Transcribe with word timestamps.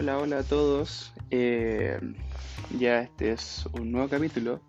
Hola, 0.00 0.16
hola 0.16 0.38
a 0.38 0.42
todos. 0.42 1.12
Eh, 1.30 2.00
ya 2.78 3.02
este 3.02 3.32
es 3.32 3.66
un 3.74 3.92
nuevo 3.92 4.08
capítulo 4.08 4.62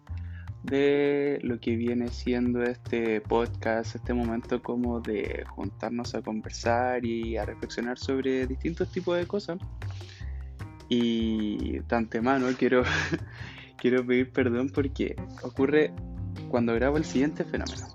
de 0.64 1.40
lo 1.42 1.58
que 1.58 1.78
viene 1.78 2.10
siendo 2.10 2.62
este 2.64 3.22
podcast, 3.22 3.96
este 3.96 4.14
momento 4.14 4.62
como 4.62 5.00
de 5.00 5.46
juntarnos 5.48 6.16
a 6.16 6.22
conversar 6.22 7.06
y 7.06 7.38
a 7.38 7.46
reflexionar 7.46 7.98
sobre 7.98 8.46
distintos 8.46 8.92
tipos 8.92 9.18
de 9.18 9.26
cosas. 9.26 9.58
Y 10.90 11.80
de 11.80 11.96
antemano 11.96 12.48
quiero, 12.60 12.84
quiero 13.78 14.06
pedir 14.06 14.34
perdón 14.34 14.70
porque 14.70 15.16
ocurre 15.44 15.94
cuando 16.50 16.76
grabo 16.76 16.98
el 16.98 17.06
siguiente 17.06 17.46
fenómeno. 17.46 17.88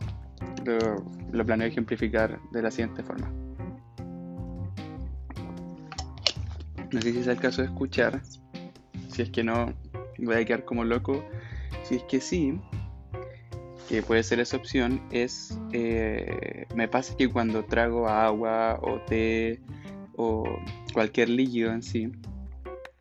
Lo, 0.65 1.05
lo 1.33 1.45
planeo 1.45 1.69
ejemplificar 1.69 2.41
de 2.53 2.63
la 2.63 2.71
siguiente 2.71 3.03
forma. 3.03 3.46
No 6.97 7.03
sé 7.03 7.13
si 7.13 7.19
es 7.19 7.27
el 7.27 7.37
caso 7.37 7.61
de 7.61 7.69
escuchar. 7.69 8.23
Si 9.09 9.21
es 9.21 9.29
que 9.29 9.45
no, 9.45 9.71
voy 10.17 10.35
a 10.35 10.45
quedar 10.47 10.65
como 10.65 10.83
loco. 10.83 11.23
Si 11.85 11.97
es 11.97 12.03
que 12.05 12.23
sí, 12.23 12.59
que 13.87 14.01
puede 14.01 14.23
ser 14.23 14.41
esa 14.41 14.57
opción, 14.57 15.03
es. 15.11 15.59
Eh, 15.75 16.65
me 16.75 16.89
pasa 16.89 17.15
que 17.15 17.29
cuando 17.29 17.67
trago 17.67 18.09
agua 18.09 18.81
o 18.81 18.99
té 19.01 19.61
o 20.17 20.59
cualquier 20.95 21.29
líquido 21.29 21.71
en 21.71 21.83
sí, 21.83 22.11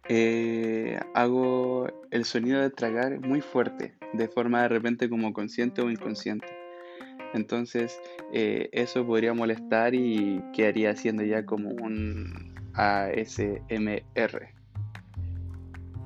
eh, 0.10 1.00
hago 1.14 1.88
el 2.12 2.26
sonido 2.26 2.60
de 2.60 2.72
tragar 2.72 3.22
muy 3.22 3.40
fuerte, 3.40 3.96
de 4.12 4.28
forma 4.28 4.64
de 4.64 4.68
repente 4.68 5.10
como 5.10 5.32
consciente 5.32 5.82
o 5.82 5.90
inconsciente. 5.90 6.48
Entonces, 7.34 7.98
eh, 8.34 8.68
eso 8.74 9.06
podría 9.08 9.34
molestar 9.34 9.96
y 9.96 10.44
quedaría 10.52 10.94
siendo 10.98 11.24
ya 11.24 11.46
como 11.46 11.70
un 11.70 12.55
ASMR. 12.76 14.50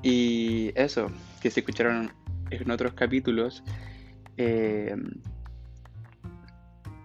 Y 0.02 0.72
eso, 0.74 1.10
que 1.42 1.50
se 1.50 1.60
escucharon 1.60 2.12
en 2.50 2.70
otros 2.70 2.94
capítulos. 2.94 3.62
Eh, 4.36 4.94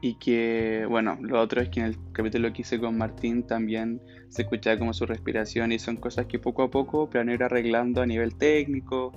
y 0.01 0.15
que, 0.15 0.85
bueno, 0.87 1.17
lo 1.19 1.41
otro 1.41 1.61
es 1.61 1.69
que 1.69 1.79
en 1.79 1.87
el 1.87 1.97
capítulo 2.11 2.53
que 2.53 2.61
hice 2.61 2.79
con 2.79 2.95
Martín 2.95 3.41
también 3.41 3.99
se 4.29 4.43
escuchaba 4.43 4.77
como 4.77 4.93
su 4.93 5.05
respiración 5.05 5.71
y 5.71 5.79
son 5.79 5.95
cosas 5.95 6.27
que 6.27 6.37
poco 6.37 6.61
a 6.63 6.69
poco 6.69 7.09
planeo 7.09 7.33
ir 7.33 7.43
arreglando 7.43 8.03
a 8.03 8.05
nivel 8.05 8.35
técnico, 8.35 9.11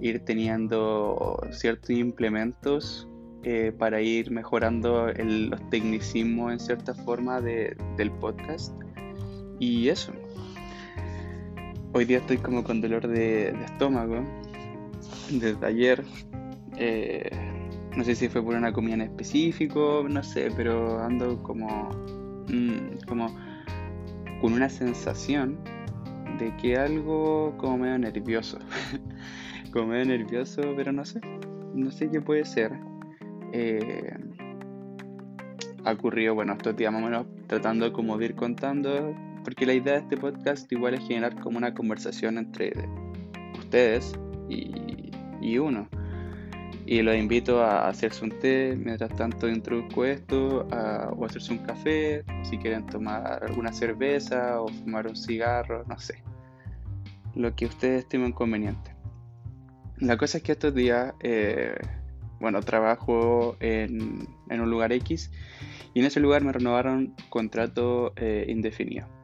ir 0.00 0.20
teniendo 0.26 1.40
ciertos 1.52 1.90
implementos 1.90 3.08
eh, 3.44 3.72
para 3.78 4.02
ir 4.02 4.30
mejorando 4.30 5.06
los 5.06 5.70
tecnicismos 5.70 6.52
en 6.52 6.60
cierta 6.60 6.92
forma 6.92 7.40
del 7.40 8.10
podcast. 8.20 8.74
Y 9.58 9.88
eso. 9.88 10.12
Hoy 11.92 12.04
día 12.04 12.18
estoy 12.18 12.36
como 12.38 12.62
con 12.62 12.80
dolor 12.80 13.06
de, 13.08 13.48
estómago. 13.64 14.22
Desde 15.30 15.66
ayer. 15.66 16.04
Eh, 16.76 17.30
no 17.96 18.04
sé 18.04 18.14
si 18.14 18.28
fue 18.28 18.42
por 18.42 18.54
una 18.54 18.72
comida 18.72 18.94
en 18.94 19.00
específico, 19.00 20.04
no 20.08 20.22
sé, 20.22 20.50
pero 20.56 21.00
ando 21.02 21.42
como. 21.42 21.88
Mm, 22.48 22.98
como 23.08 23.34
con 24.40 24.52
una 24.52 24.68
sensación 24.68 25.58
de 26.38 26.54
que 26.58 26.76
algo 26.76 27.56
como 27.56 27.78
medio 27.78 27.98
nervioso. 27.98 28.58
como 29.72 29.88
medio 29.88 30.04
nervioso, 30.04 30.60
pero 30.76 30.92
no 30.92 31.04
sé. 31.04 31.20
No 31.74 31.90
sé 31.90 32.10
qué 32.10 32.20
puede 32.20 32.44
ser. 32.44 32.72
Eh, 33.52 34.12
ha 35.84 35.92
ocurrido, 35.92 36.34
bueno, 36.34 36.52
estos 36.52 36.76
días 36.76 36.92
más 36.92 37.02
o 37.02 37.06
menos 37.06 37.26
tratando 37.46 37.92
como 37.92 38.18
de 38.18 38.26
ir 38.26 38.34
contando 38.34 39.14
porque 39.46 39.64
la 39.64 39.74
idea 39.74 39.92
de 39.92 40.00
este 40.00 40.16
podcast 40.16 40.72
igual 40.72 40.94
es 40.94 41.06
generar 41.06 41.40
como 41.40 41.56
una 41.56 41.72
conversación 41.72 42.36
entre 42.36 42.72
ustedes 43.56 44.12
y, 44.48 45.56
uno. 45.58 45.88
Y 46.84 47.00
los 47.02 47.14
invito 47.14 47.62
a 47.62 47.86
hacerse 47.86 48.24
un 48.24 48.36
té, 48.40 48.76
mientras 48.76 49.14
tanto 49.14 49.48
introduzco 49.48 50.04
esto, 50.04 50.66
o 51.16 51.24
hacerse 51.24 51.52
un 51.52 51.58
café, 51.58 52.24
si 52.42 52.58
quieren 52.58 52.86
tomar 52.86 53.44
alguna 53.44 53.72
cerveza 53.72 54.60
o 54.60 54.66
fumar 54.66 55.06
un 55.06 55.14
cigarro, 55.14 55.84
no 55.86 55.96
sé. 55.96 56.24
Lo 57.36 57.54
que 57.54 57.66
ustedes 57.66 58.00
estimen 58.00 58.32
conveniente. 58.32 58.96
La 59.98 60.16
cosa 60.16 60.38
es 60.38 60.42
que 60.42 60.52
estos 60.52 60.74
días, 60.74 61.14
eh, 61.20 61.76
bueno, 62.40 62.60
trabajo 62.62 63.56
en, 63.60 64.26
un 64.50 64.70
lugar 64.70 64.92
X 64.92 65.30
y 65.94 66.00
en 66.00 66.06
ese 66.06 66.18
lugar 66.18 66.42
me 66.42 66.50
renovaron 66.50 67.14
contrato 67.30 68.12
eh, 68.16 68.46
indefinido. 68.48 69.15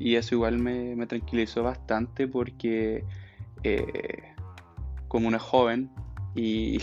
Y 0.00 0.16
eso 0.16 0.34
igual 0.34 0.58
me, 0.58 1.06
tranquilizó 1.06 1.62
bastante 1.62 2.26
porque 2.26 3.04
eh, 3.62 4.34
como 5.08 5.30
es 5.30 5.42
joven 5.42 5.90
y, 6.34 6.78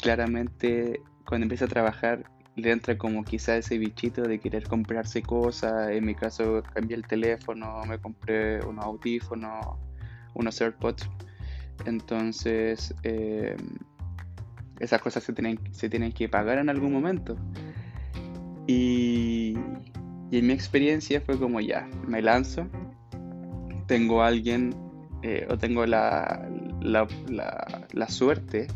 claramente 0.00 1.02
cuando 1.26 1.44
empieza 1.44 1.66
a 1.66 1.68
trabajar 1.68 2.24
le 2.56 2.70
entra 2.70 2.98
como 2.98 3.24
quizá 3.24 3.56
ese 3.56 3.78
bichito 3.78 4.22
de 4.22 4.38
querer 4.38 4.64
comprarse 4.64 5.22
cosas. 5.22 5.90
En 5.90 6.04
mi 6.04 6.14
caso 6.14 6.62
cambié 6.74 6.96
el 6.96 7.06
teléfono, 7.06 7.82
me 7.86 7.98
compré 7.98 8.62
unos 8.66 8.84
audífonos, 8.84 9.78
unos 10.34 10.60
AirPods. 10.60 11.08
Entonces 11.86 12.94
eh, 13.04 13.56
esas 14.80 15.00
cosas 15.00 15.24
se 15.24 15.32
tienen, 15.32 15.58
se 15.72 15.88
tienen 15.88 16.12
que 16.12 16.28
pagar 16.28 16.58
en 16.58 16.68
algún 16.68 16.92
momento. 16.92 17.36
Y, 18.66 19.56
y 20.32 20.38
en 20.38 20.46
mi 20.46 20.54
experiencia 20.54 21.20
fue 21.20 21.38
como 21.38 21.60
ya, 21.60 21.86
me 22.08 22.22
lanzo, 22.22 22.66
tengo 23.86 24.22
alguien 24.22 24.74
eh, 25.22 25.46
o 25.50 25.58
tengo 25.58 25.84
la, 25.84 26.48
la, 26.80 28.08
suerte 28.08 28.66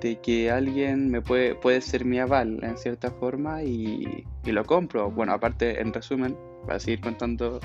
de 0.00 0.18
que 0.20 0.50
alguien 0.50 1.10
me 1.10 1.20
puede, 1.20 1.54
puede 1.54 1.82
ser 1.82 2.06
mi 2.06 2.18
aval 2.18 2.58
en 2.62 2.78
cierta 2.78 3.10
forma 3.10 3.62
y, 3.62 4.24
lo 4.46 4.64
compro. 4.64 5.10
Bueno, 5.10 5.34
aparte, 5.34 5.78
en 5.78 5.92
resumen, 5.92 6.38
para 6.66 6.80
seguir 6.80 7.02
contando, 7.02 7.60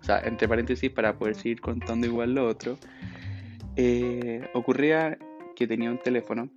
o 0.00 0.04
sea, 0.04 0.20
entre 0.20 0.46
paréntesis, 0.46 0.92
para 0.92 1.18
poder 1.18 1.34
seguir 1.34 1.60
contando 1.60 2.06
igual 2.06 2.36
lo 2.36 2.46
otro, 2.46 2.78
eh, 3.74 4.48
ocurría 4.54 5.18
que 5.56 5.66
tenía 5.66 5.90
un 5.90 5.98
teléfono 5.98 6.48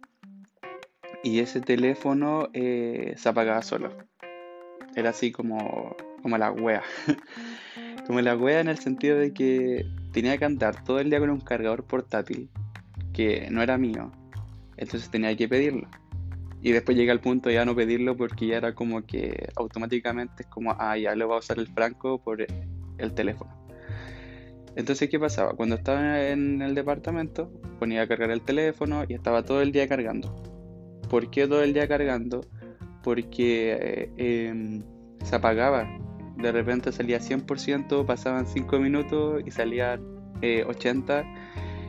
y 1.24 1.40
ese 1.40 1.59
teléfono 1.59 2.50
eh, 2.53 3.16
se 3.18 3.30
apagaba 3.30 3.63
solo. 3.63 3.90
Era 4.97 5.12
así 5.12 5.31
como, 5.31 5.96
como 6.24 6.40
la 6.40 6.52
wea. 6.52 6.81
como 8.08 8.19
la 8.19 8.35
wea 8.35 8.62
en 8.62 8.68
el 8.68 8.80
sentido 8.80 9.16
de 9.19 9.31
que 9.31 9.85
tenía 10.12 10.40
que 10.40 10.46
andar 10.46 10.84
todo 10.84 11.00
el 11.00 11.12
día 11.12 11.19
con 11.19 11.30
un 11.30 11.40
cargador 11.40 11.84
portátil 11.84 12.50
que 13.13 13.47
no 13.52 13.62
era 13.62 13.78
mío. 13.78 14.12
Entonces 14.75 15.12
tenía 15.12 15.38
que 15.38 15.47
pedirlo. 15.47 15.88
Y 16.63 16.72
después 16.72 16.97
llega 16.97 17.13
al 17.13 17.19
punto 17.19 17.50
de 17.50 17.56
ya 17.56 17.63
no 17.63 17.75
pedirlo 17.75 18.18
porque 18.18 18.47
ya 18.47 18.57
era 18.57 18.74
como 18.74 19.06
que 19.06 19.50
automáticamente 19.56 20.41
es 20.44 20.50
como, 20.50 20.75
ah, 20.80 20.97
ya 20.97 21.16
lo 21.16 21.30
va 21.30 21.36
a 21.36 21.40
usar 21.40 21.59
el 21.59 21.68
franco 21.68 22.19
por 22.19 22.41
el 22.41 23.13
teléfono. 23.13 23.56
Entonces, 24.75 25.09
¿qué 25.09 25.19
pasaba? 25.19 25.53
Cuando 25.53 25.75
estaba 25.75 26.24
en 26.28 26.63
el 26.63 26.74
departamento, 26.74 27.52
ponía 27.78 28.02
a 28.02 28.07
cargar 28.07 28.31
el 28.31 28.41
teléfono 28.41 29.03
y 29.07 29.13
estaba 29.13 29.44
todo 29.44 29.62
el 29.62 29.72
día 29.72 29.88
cargando. 29.88 30.34
¿Por 31.07 31.30
qué 31.30 31.47
todo 31.47 31.62
el 31.62 31.75
día 31.75 31.88
cargando? 31.88 32.41
Porque 33.07 33.72
eh, 33.79 34.12
em, 34.18 34.84
se 35.23 35.34
apagaba. 35.34 35.88
De 36.35 36.51
repente 36.51 36.91
salía 36.91 37.22
100%, 37.22 38.06
pasaban 38.06 38.45
5 38.45 38.79
minutos 38.79 39.41
y 39.45 39.50
salía 39.50 39.97
80 40.44 41.23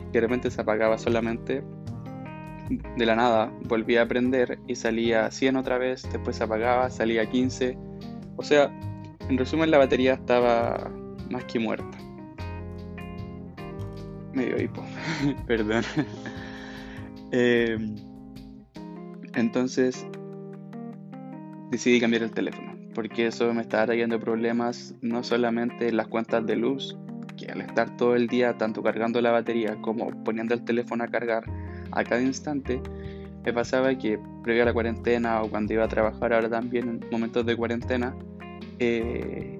y 0.07 0.11
de 0.13 0.21
repente 0.21 0.49
se 0.49 0.61
apagaba 0.61 0.97
solamente. 0.97 1.61
De 2.95 3.05
la 3.05 3.17
nada 3.17 3.51
volvía 3.67 4.03
a 4.03 4.07
prender 4.07 4.59
y 4.65 4.75
salía 4.75 5.29
100 5.29 5.57
otra 5.57 5.77
vez, 5.77 6.07
después 6.09 6.37
se 6.37 6.45
apagaba, 6.45 6.89
salía 6.89 7.29
15. 7.29 7.77
O 8.37 8.43
sea, 8.43 8.71
en 9.27 9.37
resumen 9.37 9.71
la 9.71 9.77
batería 9.77 10.13
estaba 10.13 10.89
más 11.29 11.43
que 11.43 11.59
muerta. 11.59 11.97
Medio 14.31 14.57
hipo, 14.63 14.85
perdón. 15.47 15.83
Em, 17.31 17.95
entonces 19.35 20.07
decidí 21.69 21.99
cambiar 21.99 22.23
el 22.23 22.31
teléfono, 22.31 22.75
porque 22.93 23.27
eso 23.27 23.53
me 23.53 23.61
estaba 23.61 23.85
trayendo 23.85 24.19
problemas 24.19 24.95
no 25.01 25.23
solamente 25.23 25.89
en 25.89 25.97
las 25.97 26.07
cuentas 26.07 26.45
de 26.45 26.55
luz, 26.55 26.97
que 27.37 27.51
al 27.51 27.61
estar 27.61 27.95
todo 27.97 28.15
el 28.15 28.27
día 28.27 28.57
tanto 28.57 28.83
cargando 28.83 29.21
la 29.21 29.31
batería 29.31 29.77
como 29.81 30.11
poniendo 30.23 30.53
el 30.53 30.63
teléfono 30.63 31.03
a 31.03 31.07
cargar 31.07 31.43
a 31.91 32.03
cada 32.03 32.21
instante, 32.21 32.81
me 33.45 33.53
pasaba 33.53 33.97
que 33.97 34.19
previo 34.43 34.63
a 34.63 34.65
la 34.65 34.73
cuarentena 34.73 35.41
o 35.41 35.49
cuando 35.49 35.73
iba 35.73 35.85
a 35.85 35.87
trabajar 35.87 36.33
ahora 36.33 36.49
también 36.49 36.89
en 36.89 37.09
momentos 37.11 37.45
de 37.45 37.55
cuarentena, 37.55 38.15
eh, 38.79 39.59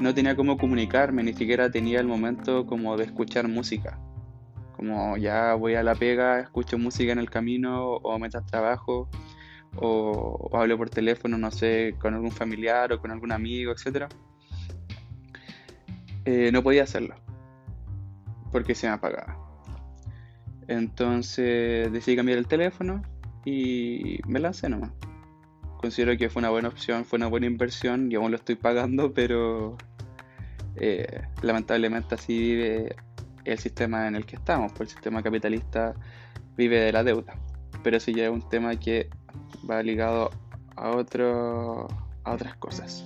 no 0.00 0.14
tenía 0.14 0.36
cómo 0.36 0.56
comunicarme, 0.56 1.22
ni 1.22 1.32
siquiera 1.32 1.70
tenía 1.70 2.00
el 2.00 2.06
momento 2.06 2.66
como 2.66 2.96
de 2.96 3.04
escuchar 3.04 3.48
música. 3.48 3.98
Como 4.76 5.16
ya 5.16 5.54
voy 5.54 5.74
a 5.74 5.82
la 5.82 5.94
pega, 5.94 6.40
escucho 6.40 6.78
música 6.78 7.12
en 7.12 7.18
el 7.18 7.30
camino 7.30 7.94
o 7.94 8.18
mientras 8.18 8.46
trabajo 8.46 9.08
o, 9.76 10.50
hablo 10.52 10.76
por 10.76 10.90
teléfono, 10.90 11.38
no 11.38 11.50
sé, 11.50 11.94
con 11.98 12.14
algún 12.14 12.32
familiar 12.32 12.92
o 12.92 13.00
con 13.00 13.10
algún 13.10 13.32
amigo, 13.32 13.72
etc. 13.72 14.06
eh, 16.24 16.50
no 16.52 16.62
podía 16.62 16.82
hacerlo 16.82 17.14
porque 18.52 18.74
se 18.74 18.86
me 18.86 18.94
apagaba. 18.94 19.36
Entonces 20.66 21.90
decidí 21.92 22.16
cambiar 22.16 22.38
el 22.38 22.46
teléfono 22.46 23.02
y 23.44 24.20
me 24.26 24.38
lancé 24.38 24.68
nomás. 24.68 24.92
Considero 25.78 26.16
que 26.16 26.28
fue 26.28 26.40
una 26.40 26.50
buena 26.50 26.68
opción, 26.68 27.04
fue 27.04 27.18
una 27.18 27.28
buena 27.28 27.46
inversión 27.46 28.10
y 28.10 28.16
aún 28.16 28.30
lo 28.30 28.36
estoy 28.36 28.56
pagando, 28.56 29.12
pero 29.14 29.76
eh, 30.76 31.22
lamentablemente 31.42 32.14
así 32.14 32.38
vive 32.38 32.96
el 33.44 33.58
sistema 33.58 34.06
en 34.06 34.16
el 34.16 34.26
que 34.26 34.36
estamos, 34.36 34.72
pues 34.72 34.90
el 34.90 34.94
sistema 34.96 35.22
capitalista 35.22 35.94
vive 36.56 36.80
de 36.80 36.92
la 36.92 37.04
deuda. 37.04 37.34
Pero 37.82 37.96
eso 37.96 38.10
ya 38.10 38.24
es 38.24 38.30
un 38.30 38.46
tema 38.48 38.76
que 38.76 39.08
va 39.68 39.82
ligado 39.82 40.30
a, 40.76 40.90
otro, 40.90 41.88
a 42.24 42.32
otras 42.32 42.56
cosas. 42.56 43.04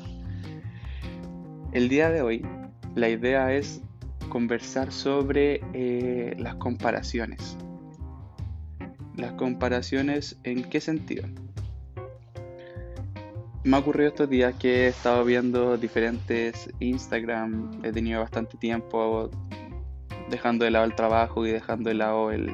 El 1.72 1.88
día 1.88 2.10
de 2.10 2.22
hoy 2.22 2.46
la 2.94 3.08
idea 3.08 3.52
es 3.54 3.80
conversar 4.28 4.92
sobre 4.92 5.60
eh, 5.72 6.34
las 6.38 6.56
comparaciones. 6.56 7.56
Las 9.16 9.32
comparaciones 9.32 10.38
en 10.42 10.64
qué 10.64 10.80
sentido? 10.80 11.28
Me 13.64 13.76
ha 13.76 13.78
ocurrido 13.78 14.08
estos 14.08 14.28
días 14.28 14.54
que 14.56 14.84
he 14.84 14.88
estado 14.88 15.24
viendo 15.24 15.76
diferentes 15.76 16.68
Instagram, 16.80 17.70
he 17.84 17.92
tenido 17.92 18.20
bastante 18.20 18.56
tiempo 18.58 19.30
dejando 20.28 20.64
de 20.64 20.72
lado 20.72 20.84
el 20.84 20.94
trabajo 20.94 21.46
y 21.46 21.52
dejando 21.52 21.90
de 21.90 21.94
lado 21.94 22.32
el, 22.32 22.52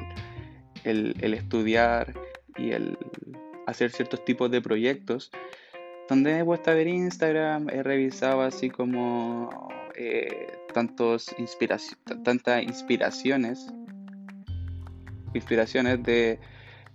el, 0.83 1.33
estudiar 1.33 2.13
y 2.57 2.71
el 2.71 2.97
hacer 3.69 3.91
ciertos 3.91 4.23
tipos 4.25 4.49
de 4.51 4.61
proyectos, 4.61 5.31
donde 6.07 6.39
he 6.39 6.45
puesto 6.45 6.71
a 6.71 6.73
ver 6.73 6.87
Instagram, 6.87 7.69
he 7.69 7.83
revisado 7.83 8.41
así 8.41 8.69
como 8.69 9.69
eh, 9.95 10.47
tantos 10.73 11.35
tantas 12.23 12.63
inspiraciones, 12.63 13.71
inspiraciones 15.33 16.01
de 16.03 16.39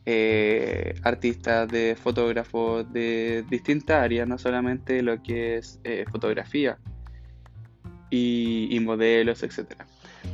eh, 0.07 0.95
artistas, 1.03 1.69
de 1.69 1.97
fotógrafos 1.97 2.93
de 2.93 3.45
distintas 3.49 4.03
áreas, 4.03 4.27
no 4.27 4.37
solamente 4.37 5.03
lo 5.03 5.23
que 5.23 5.57
es 5.57 5.81
eh, 5.85 6.05
fotografía 6.11 6.79
y, 8.11 8.69
y 8.71 8.81
modelos, 8.81 9.43
etcétera 9.43 9.87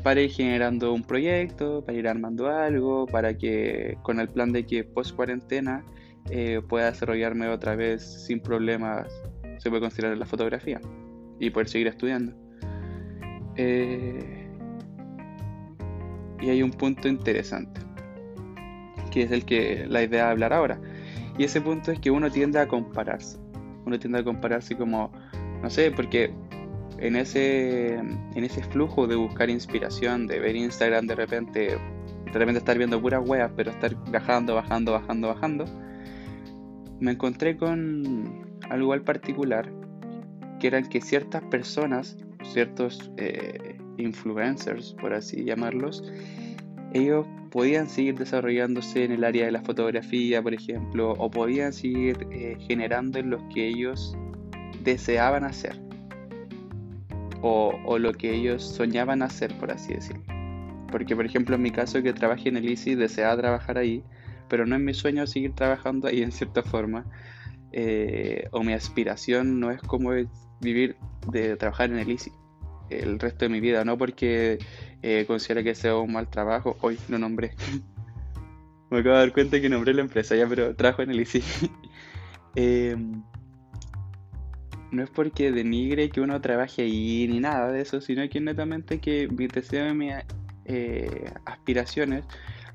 para 0.02 0.20
ir 0.20 0.30
generando 0.30 0.92
un 0.92 1.02
proyecto, 1.02 1.84
para 1.84 1.98
ir 1.98 2.08
armando 2.08 2.48
algo, 2.48 3.06
para 3.06 3.36
que 3.36 3.98
con 4.02 4.20
el 4.20 4.28
plan 4.28 4.52
de 4.52 4.64
que 4.64 4.84
post 4.84 5.14
cuarentena 5.14 5.84
eh, 6.28 6.60
pueda 6.68 6.90
desarrollarme 6.90 7.48
otra 7.48 7.76
vez 7.76 8.24
sin 8.26 8.40
problemas, 8.40 9.06
se 9.58 9.68
puede 9.70 9.80
considerar 9.80 10.16
la 10.16 10.26
fotografía 10.26 10.80
y 11.38 11.50
poder 11.50 11.68
seguir 11.68 11.86
estudiando. 11.86 12.34
Eh, 13.56 14.48
y 16.40 16.50
hay 16.50 16.62
un 16.62 16.70
punto 16.70 17.08
interesante, 17.08 17.80
que 19.10 19.22
es 19.22 19.30
el 19.30 19.44
que 19.44 19.86
la 19.88 20.02
idea 20.02 20.26
de 20.26 20.30
hablar 20.30 20.52
ahora. 20.52 20.80
Y 21.38 21.44
ese 21.44 21.60
punto 21.60 21.92
es 21.92 21.98
que 21.98 22.10
uno 22.10 22.30
tiende 22.30 22.58
a 22.58 22.68
compararse. 22.68 23.38
Uno 23.86 23.98
tiende 23.98 24.18
a 24.20 24.24
compararse 24.24 24.76
como, 24.76 25.10
no 25.62 25.70
sé, 25.70 25.90
porque 25.90 26.32
en 26.98 27.16
ese, 27.16 27.94
en 27.94 28.44
ese 28.44 28.62
flujo 28.62 29.06
de 29.06 29.16
buscar 29.16 29.48
inspiración, 29.50 30.26
de 30.26 30.38
ver 30.38 30.54
Instagram 30.54 31.06
de 31.06 31.14
repente, 31.14 31.78
de 32.26 32.38
repente 32.38 32.58
estar 32.58 32.76
viendo 32.76 33.00
puras 33.00 33.26
weas, 33.26 33.50
pero 33.56 33.70
estar 33.70 33.94
bajando, 34.10 34.54
bajando, 34.54 34.92
bajando, 34.92 35.28
bajando, 35.28 35.64
me 37.00 37.12
encontré 37.12 37.56
con 37.56 38.58
algo 38.68 38.92
al 38.92 39.02
particular, 39.02 39.70
que 40.58 40.66
eran 40.66 40.88
que 40.88 41.00
ciertas 41.00 41.42
personas, 41.44 42.16
ciertos 42.44 43.10
eh, 43.16 43.76
influencers, 43.96 44.94
por 45.00 45.12
así 45.12 45.44
llamarlos, 45.44 46.04
ellos 46.92 47.26
podían 47.50 47.88
seguir 47.88 48.16
desarrollándose 48.16 49.04
en 49.04 49.12
el 49.12 49.24
área 49.24 49.46
de 49.46 49.52
la 49.52 49.62
fotografía, 49.62 50.42
por 50.42 50.54
ejemplo, 50.54 51.12
o 51.18 51.30
podían 51.30 51.72
seguir 51.72 52.26
eh, 52.30 52.56
generando 52.60 53.18
en 53.18 53.30
los 53.30 53.42
que 53.52 53.68
ellos 53.68 54.16
deseaban 54.84 55.44
hacer 55.44 55.80
o, 57.42 57.98
lo 57.98 58.12
que 58.12 58.34
ellos 58.34 58.62
soñaban 58.62 59.22
hacer, 59.22 59.56
por 59.58 59.70
así 59.70 59.94
decirlo. 59.94 60.22
Porque, 60.90 61.14
por 61.16 61.24
ejemplo, 61.24 61.56
en 61.56 61.62
mi 61.62 61.70
caso, 61.70 62.02
que 62.02 62.12
trabajé 62.12 62.48
en 62.50 62.58
el 62.58 62.68
ICI, 62.68 62.96
deseaba 62.96 63.36
trabajar 63.36 63.78
ahí, 63.78 64.02
pero 64.50 64.66
no 64.66 64.76
es 64.76 64.82
mi 64.82 64.92
sueño 64.92 65.26
seguir 65.26 65.54
trabajando 65.54 66.08
ahí 66.08 66.22
en 66.22 66.32
cierta 66.32 66.62
forma. 66.62 67.06
Eh, 67.72 68.48
o 68.50 68.62
mi 68.62 68.74
aspiración 68.74 69.60
no 69.60 69.70
es 69.70 69.80
como 69.80 70.10
vivir 70.60 70.96
de 71.30 71.56
trabajar 71.56 71.90
en 71.90 71.98
el 72.00 72.10
ICI 72.10 72.32
el 72.90 73.18
resto 73.18 73.44
de 73.44 73.48
mi 73.48 73.60
vida, 73.60 73.84
no 73.84 73.96
porque 73.96 74.58
eh, 75.02 75.24
considere 75.26 75.64
que 75.64 75.74
sea 75.74 75.96
un 75.96 76.12
mal 76.12 76.28
trabajo. 76.28 76.76
Hoy 76.80 76.98
lo 77.08 77.18
nombré. 77.18 77.52
Me 78.90 78.98
acabo 78.98 79.14
de 79.14 79.20
dar 79.20 79.32
cuenta 79.32 79.60
que 79.60 79.68
nombré 79.68 79.94
la 79.94 80.02
empresa 80.02 80.34
ya, 80.34 80.48
pero 80.48 80.74
trabajo 80.74 81.02
en 81.02 81.10
el 81.10 81.20
ICI. 81.20 81.42
eh, 82.56 82.96
no 84.90 85.04
es 85.04 85.10
porque 85.10 85.52
denigre 85.52 86.10
que 86.10 86.20
uno 86.20 86.40
trabaje 86.40 86.82
ahí 86.82 87.28
ni 87.28 87.38
nada 87.38 87.70
de 87.70 87.80
eso, 87.82 88.00
sino 88.00 88.28
que 88.28 88.40
netamente 88.40 88.98
que 88.98 89.28
mi 89.28 89.46
deseo 89.46 89.88
y 89.88 89.94
mis 89.94 90.14
eh, 90.64 91.32
aspiraciones 91.44 92.24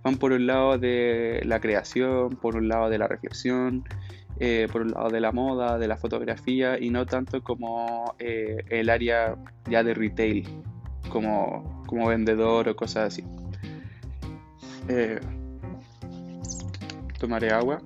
van 0.06 0.18
por 0.18 0.34
un 0.34 0.46
lado 0.46 0.78
de 0.78 1.42
la 1.46 1.60
creación, 1.60 2.36
por 2.36 2.56
un 2.56 2.68
lado 2.68 2.90
de 2.92 3.00
la 3.00 3.08
reflexión, 3.08 3.84
eh, 4.40 4.68
por 4.72 4.84
un 4.84 4.92
lado 4.92 5.10
de 5.10 5.20
la 5.20 5.32
moda, 5.32 5.80
de 5.80 5.88
la 5.88 5.98
fotografía 5.98 6.80
y 6.80 6.92
no 6.92 7.08
tanto 7.08 7.44
como 7.44 8.14
eh, 8.20 8.64
el 8.70 8.92
área 8.92 9.36
ya 9.68 9.84
de 9.84 9.96
retail, 9.96 10.48
como, 11.10 11.84
como 11.88 12.08
vendedor 12.08 12.70
o 12.70 12.76
cosas 12.76 13.14
así. 13.14 13.24
tomaré 17.20 17.50
agua. 17.50 17.82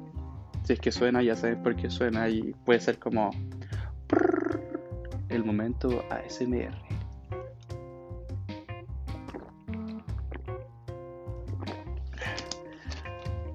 Si 0.66 0.74
es 0.74 0.80
que 0.82 0.92
suena, 0.92 1.24
ya 1.24 1.38
sabes 1.38 1.56
por 1.56 1.78
qué 1.78 1.90
suena 1.90 2.28
y 2.28 2.54
puede 2.66 2.82
ser 2.82 3.00
como 3.00 3.32
el 5.30 5.46
momento 5.46 6.04
ASMR. 6.10 6.89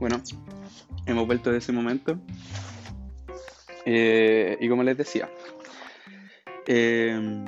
Bueno, 0.05 0.21
hemos 1.07 1.27
vuelto 1.27 1.51
de 1.51 1.57
ese 1.57 1.73
momento. 1.73 2.19
Eh, 3.87 4.59
y 4.61 4.69
como 4.69 4.83
les 4.83 4.99
decía, 4.99 5.31
eh, 6.67 7.47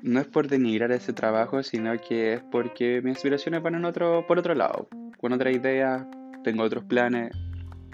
no 0.00 0.20
es 0.20 0.26
por 0.26 0.48
denigrar 0.48 0.90
ese 0.92 1.12
trabajo, 1.12 1.62
sino 1.62 1.94
que 2.00 2.32
es 2.32 2.40
porque 2.50 3.02
mis 3.02 3.18
aspiraciones 3.18 3.62
van 3.62 3.74
en 3.74 3.84
otro, 3.84 4.26
por 4.26 4.38
otro 4.38 4.54
lado, 4.54 4.88
con 5.20 5.34
otra 5.34 5.50
idea, 5.50 6.08
tengo 6.44 6.62
otros 6.62 6.84
planes, 6.84 7.32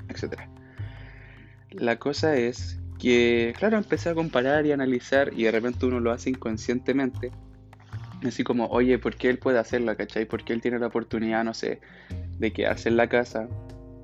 etc. 0.09 0.43
La 1.73 1.99
cosa 1.99 2.37
es 2.37 2.79
que, 3.01 3.53
claro, 3.59 3.79
empecé 3.79 4.11
a 4.11 4.15
comparar 4.15 4.65
y 4.65 4.71
analizar 4.71 5.33
y 5.37 5.43
de 5.43 5.51
repente 5.51 5.87
uno 5.87 5.99
lo 5.99 6.13
hace 6.13 6.31
inconscientemente. 6.31 7.33
Así 8.25 8.45
como, 8.45 8.67
oye, 8.67 9.01
¿por 9.01 9.17
qué 9.17 9.29
él 9.29 9.39
puede 9.39 9.59
hacerlo, 9.59 9.97
cachai? 9.97 10.25
¿Por 10.27 10.45
qué 10.45 10.53
él 10.53 10.61
tiene 10.61 10.79
la 10.79 10.87
oportunidad, 10.87 11.43
no 11.43 11.53
sé, 11.53 11.81
de 12.39 12.53
quedarse 12.53 12.89
en 12.89 12.97
la 12.97 13.09
casa 13.09 13.49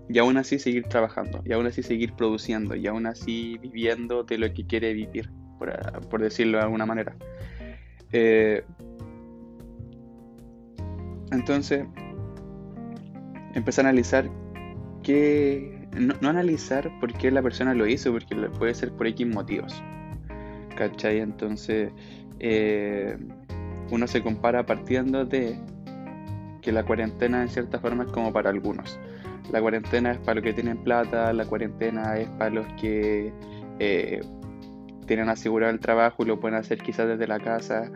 y 0.08 0.18
aún 0.18 0.36
así 0.36 0.58
seguir 0.58 0.84
trabajando, 0.84 1.42
y 1.44 1.52
aún 1.52 1.66
así 1.66 1.82
seguir 1.82 2.14
produciendo, 2.14 2.74
y 2.74 2.86
aún 2.86 3.06
así 3.06 3.58
viviendo 3.58 4.24
de 4.24 4.38
lo 4.38 4.52
que 4.52 4.66
quiere 4.66 4.92
vivir, 4.94 5.30
por, 5.58 6.20
decirlo 6.20 6.58
de 6.58 6.64
alguna 6.64 6.86
manera? 6.86 7.14
Eh, 8.12 8.64
entonces, 11.30 11.84
empecé 13.54 13.80
a 13.80 13.84
analizar 13.84 14.30
qué, 15.02 15.86
no, 15.92 16.28
analizar 16.28 16.90
por 17.00 17.12
qué 17.12 17.30
la 17.30 17.42
persona 17.42 17.74
lo 17.74 17.86
hizo, 17.86 18.12
porque 18.12 18.34
puede 18.58 18.74
ser 18.74 18.92
por 18.92 19.06
X 19.06 19.26
motivos. 19.26 19.82
¿Cachai? 20.76 21.18
Entonces, 21.20 21.90
eh, 22.38 23.18
uno 23.90 24.06
se 24.06 24.22
compara 24.22 24.64
partiendo 24.64 25.24
de 25.24 25.58
que 26.62 26.72
la 26.72 26.84
cuarentena 26.84 27.42
en 27.42 27.48
cierta 27.48 27.78
forma 27.78 28.04
es 28.04 28.12
como 28.12 28.32
para 28.32 28.50
algunos. 28.50 28.98
La 29.50 29.60
cuarentena 29.60 30.12
es 30.12 30.18
para 30.18 30.36
los 30.36 30.44
que 30.44 30.52
tienen 30.52 30.78
plata, 30.78 31.32
la 31.32 31.44
cuarentena 31.46 32.16
es 32.18 32.28
para 32.30 32.50
los 32.50 32.66
que 32.74 33.32
eh, 33.78 34.20
tienen 35.06 35.28
asegurado 35.28 35.72
el 35.72 35.80
trabajo 35.80 36.22
y 36.22 36.26
lo 36.26 36.38
pueden 36.38 36.58
hacer 36.58 36.78
quizás 36.78 37.08
desde 37.08 37.26
la 37.26 37.40
casa, 37.40 37.90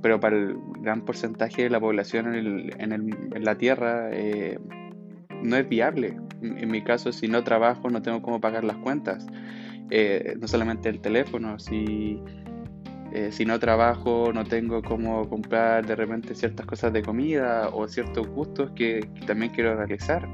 pero 0.00 0.18
para 0.18 0.36
el 0.36 0.56
gran 0.80 1.02
porcentaje 1.02 1.64
de 1.64 1.70
la 1.70 1.80
población 1.80 2.34
en, 2.34 3.44
la 3.44 3.54
Tierra 3.56 4.08
eh, 4.12 4.58
no 5.42 5.56
es 5.56 5.68
viable 5.68 6.16
en 6.40 6.70
mi 6.70 6.82
caso, 6.82 7.12
si 7.12 7.28
no 7.28 7.42
trabajo, 7.42 7.88
no 7.90 8.02
tengo 8.02 8.20
cómo 8.22 8.40
pagar 8.40 8.64
las 8.64 8.76
cuentas. 8.78 9.26
Eh, 9.90 10.34
no 10.38 10.48
solamente 10.48 10.88
el 10.88 11.00
teléfono, 11.00 11.58
si, 11.58 12.20
si 13.30 13.44
no 13.44 13.58
trabajo, 13.58 14.30
no 14.32 14.44
tengo 14.44 14.82
cómo 14.82 15.28
comprar 15.28 15.86
de 15.86 15.96
repente 15.96 16.34
ciertas 16.34 16.66
cosas 16.66 16.92
de 16.92 17.02
comida 17.02 17.68
o 17.72 17.88
ciertos 17.88 18.26
gustos 18.28 18.72
que, 18.72 19.08
también 19.26 19.52
quiero 19.52 19.74
realizar. 19.74 20.28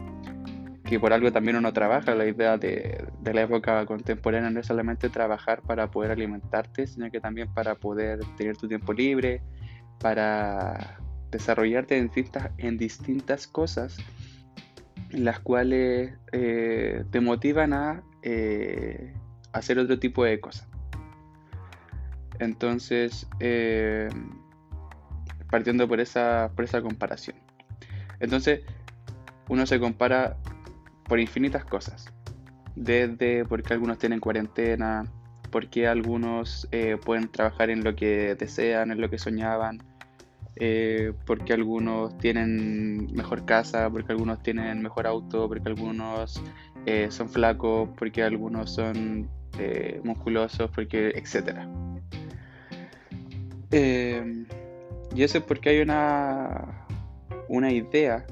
Que 0.90 1.00
por 1.00 1.12
algo 1.12 1.30
también 1.30 1.56
uno 1.56 1.72
trabaja. 1.72 2.14
La 2.16 2.26
idea 2.26 2.58
de, 2.58 3.06
de 3.22 3.34
la 3.34 3.42
época 3.42 3.86
contemporánea 3.86 4.50
no 4.50 4.60
es 4.60 4.66
solamente 4.66 5.08
trabajar 5.08 5.62
para 5.62 5.88
poder 5.88 6.10
alimentarte, 6.10 6.86
sino 6.86 7.08
que 7.10 7.20
también 7.20 7.54
para 7.54 7.76
poder 7.76 8.18
tener 8.36 8.56
tu 8.56 8.66
tiempo 8.66 8.92
libre, 8.92 9.40
para 10.00 10.98
desarrollarte 11.30 11.96
en 11.96 12.06
distintas, 12.06 12.50
en 12.58 12.76
distintas 12.76 13.46
cosas 13.46 13.96
las 15.12 15.40
cuales 15.40 16.12
eh, 16.32 17.04
te 17.10 17.20
motivan 17.20 17.72
a 17.72 18.02
eh, 18.22 19.12
hacer 19.52 19.78
otro 19.78 19.98
tipo 19.98 20.24
de 20.24 20.40
cosas. 20.40 20.68
Entonces, 22.38 23.26
eh, 23.40 24.08
partiendo 25.50 25.86
por 25.88 26.00
esa, 26.00 26.50
por 26.54 26.64
esa 26.64 26.80
comparación. 26.80 27.36
Entonces, 28.20 28.60
uno 29.48 29.66
se 29.66 29.80
compara 29.80 30.36
por 31.10 31.20
infinitas 31.20 31.66
cosas. 31.66 32.06
Desde 32.76 33.44
porque 33.44 33.74
algunos 33.74 33.98
tienen 33.98 34.20
cuarentena, 34.20 35.04
porque 35.50 35.88
algunos 35.88 36.68
pueden 37.04 37.28
trabajar 37.28 37.68
en 37.68 37.82
lo 37.82 37.96
que 37.96 38.36
desean, 38.36 38.92
en 38.92 39.00
lo 39.00 39.10
que 39.10 39.18
soñaban, 39.18 39.82
eh, 40.62 41.14
porque 41.24 41.54
algunos 41.54 42.18
tienen 42.18 43.10
mejor 43.14 43.46
casa, 43.46 43.88
porque 43.88 44.12
algunos 44.12 44.42
tienen 44.42 44.82
mejor 44.82 45.06
auto, 45.06 45.48
porque 45.48 45.66
algunos 45.68 46.42
eh, 46.84 47.06
son 47.10 47.30
flacos, 47.30 47.88
porque 47.96 48.22
algunos 48.22 48.70
son 48.70 49.26
eh, 49.58 50.00
musculosos, 50.04 50.70
porque 50.74 51.12
etcétera. 51.14 51.66
y 53.72 55.22
eso 55.22 55.38
es 55.38 55.44
porque 55.44 55.70
hay 55.70 55.80
una, 55.80 56.86
una 57.48 57.72
idea 57.72 58.26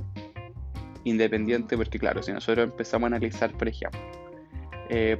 independiente, 1.04 1.76
porque 1.76 1.98
claro, 1.98 2.22
si 2.22 2.32
nosotros 2.32 2.70
empezamos 2.70 3.04
a 3.04 3.16
analizar, 3.16 3.52
por 3.52 3.68
ejemplo, 3.68 4.00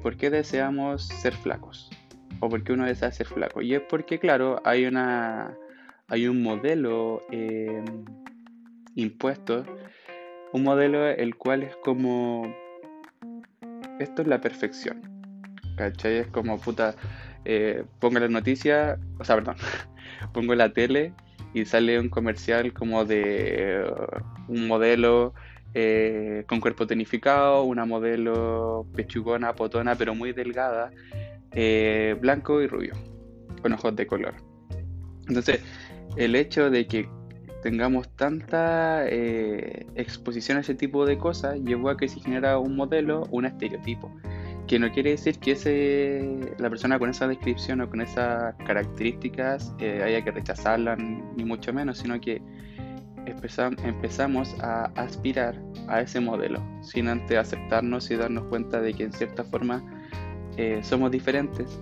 ¿por 0.03 0.17
qué 0.17 0.31
deseamos 0.31 1.07
ser 1.07 1.35
flacos? 1.35 1.91
¿O 2.41 2.49
por 2.49 2.63
qué 2.63 2.73
uno 2.73 2.87
desea 2.87 3.11
ser 3.11 3.27
flaco? 3.27 3.63
Y 3.63 3.75
es 3.75 3.81
porque, 3.81 4.19
claro, 4.19 4.61
hay 4.65 4.87
una 4.87 5.57
hay 6.09 6.27
un 6.27 6.43
modelo 6.43 7.21
eh, 7.31 7.85
impuesto, 8.95 9.65
un 10.53 10.63
modelo 10.63 11.07
el 11.07 11.37
cual 11.37 11.63
es 11.63 11.77
como, 11.77 12.55
esto 13.99 14.23
es 14.23 14.29
la 14.29 14.41
perfección, 14.41 15.03
¿cachai? 15.77 16.19
Es 16.19 16.27
como, 16.29 16.59
puta, 16.59 16.95
eh, 17.45 17.85
pongo 18.01 18.19
la 18.21 18.29
noticia, 18.29 18.99
o 19.19 19.25
sea, 19.25 19.37
perdón, 19.37 19.57
pongo 20.33 20.55
la 20.55 20.73
tele 20.73 21.13
y 21.53 21.67
sale 21.67 22.01
un 22.01 22.09
comercial 22.09 22.73
como 22.73 23.05
de 23.05 23.85
uh, 23.87 24.53
un 24.53 24.67
modelo 24.67 25.35
eh, 25.75 26.45
con 26.47 26.61
cuerpo 26.61 26.87
tonificado, 26.87 27.65
una 27.65 27.85
modelo 27.85 28.87
pechugona, 28.95 29.55
potona, 29.55 29.95
pero 29.97 30.15
muy 30.15 30.33
delgada, 30.33 30.91
blanco 32.21 32.61
y 32.63 32.67
rubio, 32.67 32.95
con 33.63 33.73
ojos 33.73 33.97
de 33.97 34.07
color. 34.07 34.35
Entonces, 35.29 35.61
el 36.17 36.35
hecho 36.35 36.71
de 36.71 36.87
que 36.87 37.09
tengamos 37.63 38.09
tanta 38.17 39.07
eh, 39.07 39.87
exposición 39.95 40.59
a 40.59 40.61
ese 40.61 40.75
tipo 40.75 41.05
de 41.07 41.19
cosas 41.19 41.59
llevó 41.61 41.91
a 41.91 41.97
que 41.97 42.09
se 42.09 42.21
genera 42.21 42.59
un 42.59 42.77
modelo, 42.77 43.27
un 43.31 43.47
estereotipo, 43.47 44.11
que 44.67 44.79
no 44.79 44.91
quiere 44.93 45.11
decir 45.11 45.39
que 45.39 46.55
la 46.59 46.69
persona 46.69 46.99
con 46.99 47.11
esa 47.11 47.27
descripción 47.27 47.81
o 47.81 47.89
con 47.89 48.01
esas 48.01 48.55
características 48.67 49.75
eh, 49.79 50.03
haya 50.05 50.23
que 50.23 50.31
rechazarla, 50.31 50.97
ni 50.97 51.45
mucho 51.45 51.73
menos, 51.73 51.99
sino 51.99 52.21
que 52.21 52.41
empezamos 53.29 54.55
a 54.61 54.85
aspirar 54.97 55.61
a 55.89 56.01
ese 56.01 56.21
modelo, 56.21 56.63
sin 56.83 57.09
antes 57.09 57.37
aceptarnos 57.37 58.11
y 58.11 58.17
darnos 58.17 58.45
cuenta 58.45 58.81
de 58.81 58.95
que 58.95 59.05
en 59.05 59.13
cierta 59.13 59.45
forma 59.45 59.83
eh, 60.57 60.81
somos 60.83 61.11
diferentes. 61.11 61.81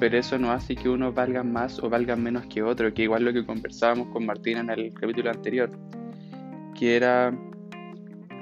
Pero 0.00 0.18
eso 0.18 0.38
no 0.38 0.50
hace 0.50 0.74
que 0.74 0.88
uno 0.88 1.12
valga 1.12 1.42
más 1.42 1.78
o 1.82 1.88
valga 1.88 2.16
menos 2.16 2.46
que 2.46 2.62
otro, 2.62 2.92
que 2.92 3.02
igual 3.02 3.24
lo 3.24 3.32
que 3.32 3.46
conversábamos 3.46 4.08
con 4.08 4.26
Martín 4.26 4.58
en 4.58 4.70
el 4.70 4.92
capítulo 4.92 5.30
anterior, 5.30 5.70
que 6.74 6.96
era 6.96 7.32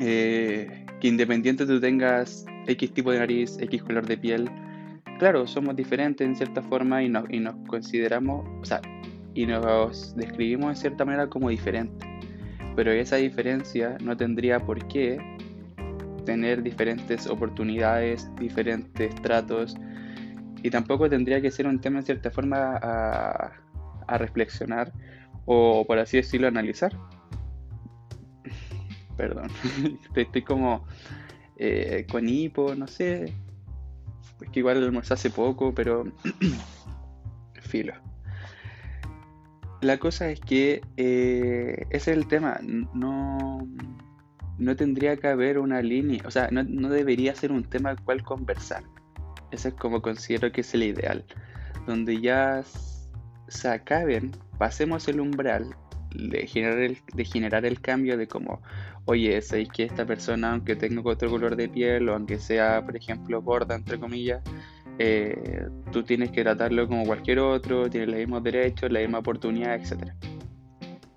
eh, 0.01 0.87
que 1.01 1.09
independiente 1.09 1.67
tú 1.67 1.79
tengas 1.79 2.47
X 2.67 2.93
tipo 2.93 3.13
de 3.13 3.19
nariz, 3.19 3.59
X 3.61 3.83
color 3.83 4.07
de 4.07 4.17
piel, 4.17 4.51
claro, 5.19 5.47
somos 5.47 5.77
diferentes 5.77 6.27
en 6.27 6.35
cierta 6.37 6.63
forma 6.63 7.03
y 7.03 7.09
nos, 7.09 7.25
y 7.31 7.39
nos 7.39 7.55
consideramos, 7.69 8.49
o 8.61 8.65
sea, 8.65 8.81
y 9.35 9.47
nos 9.47 10.15
describimos 10.17 10.71
en 10.71 10.77
cierta 10.77 11.05
manera 11.05 11.29
como 11.29 11.49
diferentes, 11.51 12.09
pero 12.75 12.91
esa 12.91 13.17
diferencia 13.17 13.97
no 14.03 14.17
tendría 14.17 14.61
por 14.61 14.87
qué 14.89 15.19
tener 16.25 16.63
diferentes 16.63 17.27
oportunidades, 17.27 18.31
diferentes 18.37 19.15
tratos, 19.17 19.77
y 20.63 20.71
tampoco 20.71 21.09
tendría 21.09 21.41
que 21.41 21.51
ser 21.51 21.67
un 21.67 21.81
tema 21.81 21.99
en 21.99 22.05
cierta 22.05 22.31
forma 22.31 22.79
a, 22.81 23.53
reflexionar 24.19 24.93
o 25.47 25.87
por 25.87 25.99
así 25.99 26.19
decirlo 26.19 26.47
analizar. 26.47 26.93
Perdón, 29.17 29.49
estoy 30.15 30.43
como 30.43 30.85
eh, 31.57 32.07
con 32.11 32.29
hipo, 32.29 32.75
no 32.75 32.87
sé. 32.87 33.33
Es 34.41 34.51
que 34.51 34.61
igual 34.61 34.83
almorzé 34.83 35.15
hace 35.15 35.31
poco, 35.31 35.75
pero 35.75 36.05
filo. 37.61 37.95
La 39.83 39.99
cosa 39.99 40.31
es 40.31 40.41
que 40.41 40.81
eh, 40.97 41.87
ese 41.91 42.13
es 42.13 42.17
el 42.17 42.29
tema. 42.29 42.61
No, 42.95 43.69
no 44.57 44.77
tendría 44.77 45.17
que 45.17 45.27
haber 45.27 45.59
una 45.59 45.83
línea, 45.83 46.23
o 46.25 46.31
sea, 46.31 46.49
no, 46.53 46.63
no 46.63 46.89
debería 46.89 47.35
ser 47.35 47.51
un 47.51 47.65
tema 47.65 47.91
al 47.91 48.01
cual 48.01 48.23
conversar. 48.23 48.85
Ese 49.51 49.71
es 49.71 49.75
como 49.75 50.01
considero 50.01 50.53
que 50.53 50.61
es 50.61 50.73
el 50.75 50.85
ideal. 50.85 51.25
Donde 51.87 52.21
ya 52.21 52.63
se 53.49 53.69
acaben, 53.69 54.31
pasemos 54.57 55.09
el 55.09 55.21
umbral 55.21 55.75
de 56.15 56.47
generar 56.47 56.79
el, 56.79 56.99
de 57.13 57.25
generar 57.25 57.67
el 57.67 57.81
cambio 57.81 58.17
de 58.17 58.29
como, 58.29 58.63
oye, 59.07 59.43
sabéis 59.43 59.69
que 59.71 59.83
esta 59.83 60.07
persona, 60.07 60.53
aunque 60.53 60.77
tenga 60.77 61.03
otro 61.05 61.29
color 61.29 61.57
de 61.57 61.69
piel 61.69 62.09
o 62.09 62.15
aunque 62.15 62.39
sea, 62.39 62.85
por 62.85 62.97
ejemplo, 62.97 63.43
gorda, 63.43 63.75
entre 63.75 63.99
comillas, 63.99 64.43
eh, 64.99 65.69
tú 65.91 66.03
tienes 66.03 66.31
que 66.31 66.43
tratarlo 66.43 66.87
como 66.87 67.05
cualquier 67.05 67.39
otro, 67.39 67.89
tiene 67.89 68.07
los 68.07 68.17
mismos 68.17 68.43
derechos, 68.43 68.91
la 68.91 69.01
misma 69.01 69.19
oportunidad, 69.19 69.75
etc. 69.75 70.13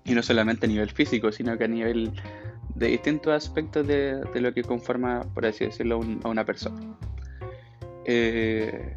Y 0.04 0.12
no 0.12 0.22
solamente 0.22 0.66
a 0.66 0.68
nivel 0.68 0.90
físico, 0.90 1.32
sino 1.32 1.56
que 1.58 1.64
a 1.64 1.68
nivel 1.68 2.12
de 2.74 2.88
distintos 2.88 3.32
aspectos 3.32 3.86
de, 3.86 4.20
lo 4.34 4.52
que 4.52 4.62
conforma, 4.62 5.22
por 5.34 5.46
así 5.46 5.64
decirlo, 5.64 6.00
a 6.24 6.28
una 6.28 6.44
persona. 6.44 6.80
Eh, 8.04 8.96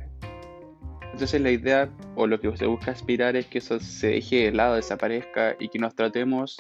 entonces 1.14 1.42
la 1.42 1.52
idea 1.52 1.90
o 2.16 2.28
lo 2.28 2.40
que 2.40 2.56
se 2.56 2.66
busca 2.66 2.92
aspirar 2.92 3.36
es 3.36 3.46
que 3.48 3.58
eso 3.58 3.80
se 3.80 4.08
deje 4.08 4.46
de 4.46 4.52
lado, 4.52 4.76
desaparezca 4.76 5.56
y 5.60 5.70
que 5.70 5.80
nos 5.80 5.96
tratemos 5.96 6.58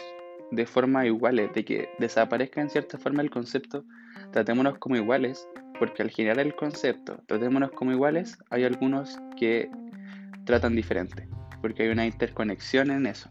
de 0.52 0.66
forma 0.66 1.06
iguales, 1.06 1.54
de 1.54 1.64
que 1.64 1.90
desaparezca 2.00 2.62
en 2.62 2.70
cierta 2.70 2.98
forma 2.98 3.22
el 3.22 3.30
concepto, 3.30 3.86
tratémonos 4.32 4.78
como 4.80 4.96
iguales, 4.96 5.48
porque 5.79 6.03
al 6.03 6.12
generar 6.12 6.39
el 6.39 6.55
concepto, 6.55 7.24
tratémonos 7.25 7.71
como 7.71 7.91
iguales, 7.91 8.38
hay 8.50 8.65
algunos 8.65 9.17
que 9.38 9.69
tratan 10.45 10.75
diferente, 10.75 11.27
porque 11.62 11.83
hay 11.83 11.89
una 11.89 12.05
interconexión 12.05 12.91
en 12.91 13.05
eso. 13.07 13.29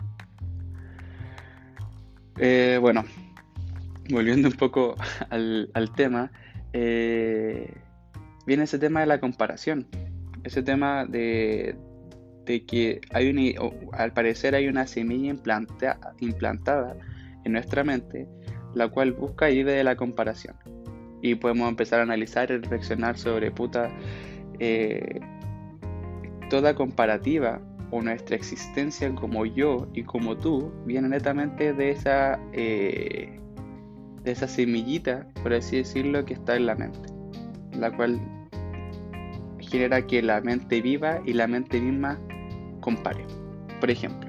Eh, 2.39 2.79
bueno, 2.81 3.05
volviendo 4.11 4.49
un 4.49 4.55
poco 4.55 4.97
al, 5.31 5.93
tema, 5.95 6.33
eh, 6.73 7.73
viene 8.47 8.65
ese 8.65 8.79
tema 8.79 9.01
de 9.01 9.07
la 9.07 9.21
comparación, 9.21 9.87
ese 10.45 10.63
tema 10.63 11.05
de, 11.05 11.77
que 12.47 13.01
hay 13.13 13.57
al 13.93 14.13
parecer 14.15 14.55
hay 14.55 14.69
una 14.69 14.87
semilla 14.87 15.29
implantada 16.21 16.97
en 17.45 17.53
nuestra 17.53 17.85
mente, 17.85 18.27
la 18.75 18.89
cual 18.89 19.13
busca 19.13 19.51
ir 19.51 19.67
de 19.67 19.85
la 19.85 19.97
comparación. 19.97 20.57
Y 21.23 21.35
podemos 21.35 21.69
empezar 21.69 22.01
a 22.01 22.03
analizar 22.03 22.51
y 22.51 22.59
reflexionar 22.59 23.19
sobre 23.19 23.51
puta, 23.51 23.91
eh, 24.59 25.21
toda 26.51 26.75
comparativa 26.75 27.61
o 27.91 28.03
nuestra 28.03 28.37
existencia 28.37 29.13
como 29.15 29.47
yo 29.47 29.89
y 29.95 30.03
como 30.03 30.37
tú 30.37 30.73
viene 30.85 31.09
netamente 31.09 31.73
de 31.73 31.91
esa, 31.91 32.39
eh, 32.53 33.39
de 34.23 34.33
esa 34.33 34.47
semillita, 34.47 35.27
por 35.43 35.55
así 35.55 35.79
decirlo, 35.79 36.25
que 36.25 36.35
está 36.35 36.57
en 36.57 36.67
la 36.67 36.75
mente, 36.75 37.09
la 37.79 37.91
cual 37.91 38.21
genera 39.61 40.07
que 40.07 40.23
la 40.23 40.41
mente 40.41 40.81
viva 40.81 41.21
y 41.25 41.33
la 41.33 41.47
mente 41.47 41.81
misma 41.81 42.19
compare. 42.81 43.25
Por 43.81 43.91
ejemplo, 43.91 44.29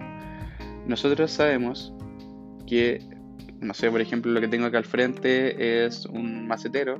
nosotros 0.85 1.31
sabemos 1.31 1.93
que, 2.67 2.99
no 3.61 3.73
sé, 3.73 3.91
por 3.91 4.01
ejemplo, 4.01 4.31
lo 4.31 4.41
que 4.41 4.47
tengo 4.47 4.65
acá 4.65 4.77
al 4.77 4.85
frente 4.85 5.85
es 5.85 6.05
un 6.05 6.47
macetero. 6.47 6.99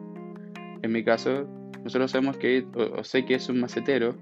En 0.82 0.92
mi 0.92 1.04
caso, 1.04 1.48
nosotros 1.84 2.12
sabemos 2.12 2.38
que, 2.38 2.66
o, 2.74 3.04
sé 3.04 3.26
que 3.26 3.36
es 3.36 3.50
un 3.50 3.60
macetero, 3.60 4.16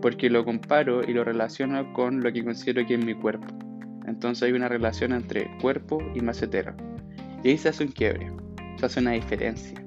porque 0.00 0.30
lo 0.30 0.44
comparo 0.44 1.02
y 1.02 1.12
lo 1.12 1.24
relaciono 1.24 1.92
con 1.92 2.22
lo 2.22 2.32
que 2.32 2.44
considero 2.44 2.86
que 2.86 2.94
es 2.94 3.04
mi 3.04 3.14
cuerpo. 3.14 3.46
Entonces 4.06 4.44
hay 4.44 4.52
una 4.52 4.68
relación 4.68 5.12
entre 5.12 5.50
cuerpo 5.60 5.98
y 6.14 6.20
macetero. 6.20 6.74
Y 7.42 7.50
ahí 7.50 7.58
se 7.58 7.68
hace 7.68 7.84
un 7.84 7.92
quiebre, 7.92 8.30
se 8.78 8.86
hace 8.86 9.00
una 9.00 9.12
diferencia. 9.12 9.82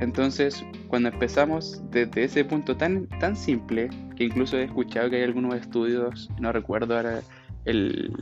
Entonces, 0.00 0.64
cuando 0.86 1.08
empezamos 1.08 1.82
desde 1.90 2.24
ese 2.24 2.44
punto 2.44 2.76
tan, 2.76 3.06
tan 3.20 3.34
simple, 3.36 3.90
que 4.16 4.24
incluso 4.24 4.56
he 4.56 4.64
escuchado 4.64 5.10
que 5.10 5.16
hay 5.16 5.22
algunos 5.24 5.56
estudios, 5.56 6.30
no 6.38 6.52
recuerdo 6.52 6.96
ahora 6.96 7.20
el, 7.64 8.12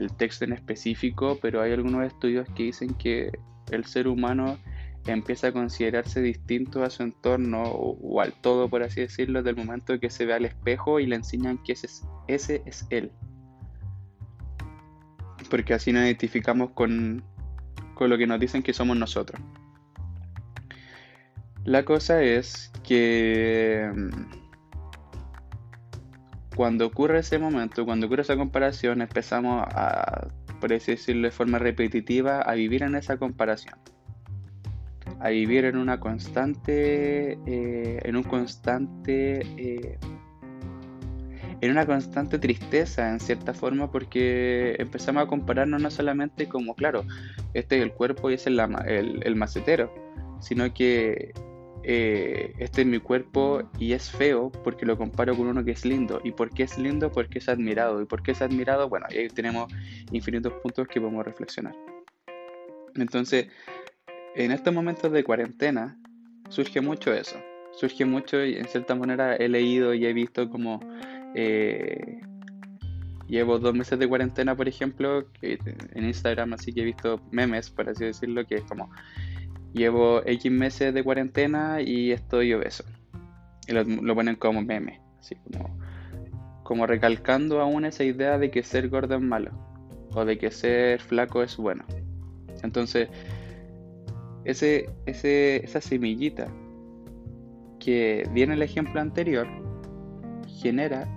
el 0.00 0.12
texto 0.12 0.44
en 0.44 0.52
específico, 0.52 1.38
pero 1.40 1.60
hay 1.62 1.72
algunos 1.72 2.06
estudios 2.06 2.48
que 2.54 2.64
dicen 2.64 2.94
que 2.94 3.30
el 3.70 3.84
ser 3.84 4.08
humano 4.08 4.58
empieza 5.06 5.48
a 5.48 5.52
considerarse 5.52 6.20
distinto 6.20 6.84
a 6.84 6.90
su 6.90 7.02
entorno 7.02 7.62
o, 7.62 8.20
al 8.20 8.32
todo, 8.34 8.68
por 8.68 8.82
así 8.82 9.00
decirlo, 9.00 9.42
del 9.42 9.56
momento 9.56 9.98
que 9.98 10.10
se 10.10 10.26
ve 10.26 10.34
al 10.34 10.44
espejo 10.44 11.00
y 11.00 11.06
le 11.06 11.16
enseñan 11.16 11.58
que 11.58 11.72
ese 11.72 11.86
es, 11.86 12.04
ese 12.28 12.62
es 12.66 12.86
él. 12.90 13.10
Porque 15.48 15.74
así 15.74 15.92
nos 15.92 16.04
identificamos 16.04 16.70
con, 16.72 17.24
con 17.94 18.10
lo 18.10 18.18
que 18.18 18.26
nos 18.26 18.38
dicen 18.38 18.62
que 18.62 18.72
somos 18.72 18.96
nosotros. 18.96 19.40
La 21.64 21.84
cosa 21.84 22.22
es 22.22 22.70
que 22.84 23.90
cuando 26.60 26.84
ocurre 26.84 27.20
ese 27.20 27.38
momento, 27.38 27.86
cuando 27.86 28.04
ocurre 28.04 28.20
esa 28.20 28.36
comparación, 28.36 29.00
empezamos 29.00 29.64
a, 29.66 30.28
por 30.60 30.70
así 30.74 30.90
decirlo 30.90 31.26
de 31.26 31.30
forma 31.30 31.58
repetitiva, 31.58 32.42
a 32.42 32.52
vivir 32.52 32.82
en 32.82 32.96
esa 32.96 33.16
comparación. 33.16 33.78
A 35.20 35.30
vivir 35.30 35.64
en 35.64 35.78
una 35.78 35.98
constante, 35.98 37.38
eh, 37.46 38.00
en 38.02 38.14
un 38.14 38.24
constante, 38.24 39.40
eh, 39.56 39.98
en 41.62 41.70
una 41.70 41.86
constante 41.86 42.38
tristeza 42.38 43.08
en 43.08 43.20
cierta 43.20 43.54
forma 43.54 43.90
porque 43.90 44.76
empezamos 44.78 45.22
a 45.22 45.26
compararnos 45.28 45.80
no 45.80 45.90
solamente 45.90 46.46
como, 46.46 46.74
claro, 46.74 47.06
este 47.54 47.78
es 47.78 47.82
el 47.84 47.92
cuerpo 47.92 48.30
y 48.30 48.34
ese 48.34 48.50
es 48.50 48.58
el, 48.84 49.22
el 49.22 49.34
macetero, 49.34 49.90
sino 50.40 50.74
que 50.74 51.32
eh, 51.82 52.52
este 52.58 52.82
es 52.82 52.86
mi 52.86 52.98
cuerpo 52.98 53.62
y 53.78 53.92
es 53.92 54.10
feo 54.10 54.50
porque 54.50 54.84
lo 54.84 54.98
comparo 54.98 55.36
con 55.36 55.46
uno 55.46 55.64
que 55.64 55.72
es 55.72 55.84
lindo. 55.84 56.20
¿Y 56.24 56.32
por 56.32 56.50
qué 56.50 56.64
es 56.64 56.78
lindo? 56.78 57.10
Porque 57.10 57.38
es 57.38 57.48
admirado. 57.48 58.02
¿Y 58.02 58.06
por 58.06 58.22
qué 58.22 58.32
es 58.32 58.42
admirado? 58.42 58.88
Bueno, 58.88 59.06
ahí 59.08 59.28
tenemos 59.28 59.72
infinitos 60.12 60.52
puntos 60.62 60.86
que 60.88 61.00
podemos 61.00 61.24
reflexionar. 61.24 61.74
Entonces, 62.96 63.48
en 64.34 64.52
estos 64.52 64.74
momentos 64.74 65.10
de 65.12 65.24
cuarentena, 65.24 65.98
surge 66.48 66.80
mucho 66.80 67.14
eso. 67.14 67.36
Surge 67.72 68.04
mucho 68.04 68.44
y 68.44 68.56
en 68.56 68.66
cierta 68.66 68.94
manera 68.94 69.36
he 69.36 69.48
leído 69.48 69.94
y 69.94 70.06
he 70.06 70.12
visto 70.12 70.50
como... 70.50 70.80
Eh, 71.34 72.20
llevo 73.30 73.58
dos 73.58 73.74
meses 73.74 73.98
de 73.98 74.08
cuarentena, 74.08 74.56
por 74.56 74.68
ejemplo, 74.68 75.24
en 75.40 76.04
Instagram, 76.04 76.52
así 76.54 76.72
que 76.72 76.80
he 76.80 76.84
visto 76.84 77.20
memes, 77.30 77.70
por 77.70 77.88
así 77.88 78.04
decirlo, 78.04 78.44
que 78.44 78.56
es 78.56 78.62
como 78.62 78.90
llevo 79.72 80.22
X 80.24 80.50
meses 80.50 80.94
de 80.94 81.04
cuarentena 81.04 81.80
y 81.80 82.12
estoy 82.12 82.52
obeso. 82.54 82.84
Y 83.66 83.72
lo, 83.72 84.14
ponen 84.14 84.36
como 84.36 84.62
meme, 84.62 85.00
así 85.18 85.36
como, 85.36 85.78
como 86.62 86.86
recalcando 86.86 87.60
aún 87.60 87.84
esa 87.84 88.04
idea 88.04 88.38
de 88.38 88.50
que 88.50 88.62
ser 88.62 88.88
gordo 88.88 89.16
es 89.16 89.22
malo 89.22 89.52
o 90.14 90.24
de 90.24 90.38
que 90.38 90.50
ser 90.50 91.00
flaco 91.00 91.42
es 91.42 91.56
bueno. 91.56 91.84
Entonces, 92.62 93.08
ese, 94.44 94.88
ese, 95.06 95.64
esa 95.64 95.80
semillita 95.80 96.48
que 97.78 98.28
viene 98.32 98.54
el 98.54 98.62
ejemplo 98.62 99.00
anterior 99.00 99.46
genera 100.60 101.08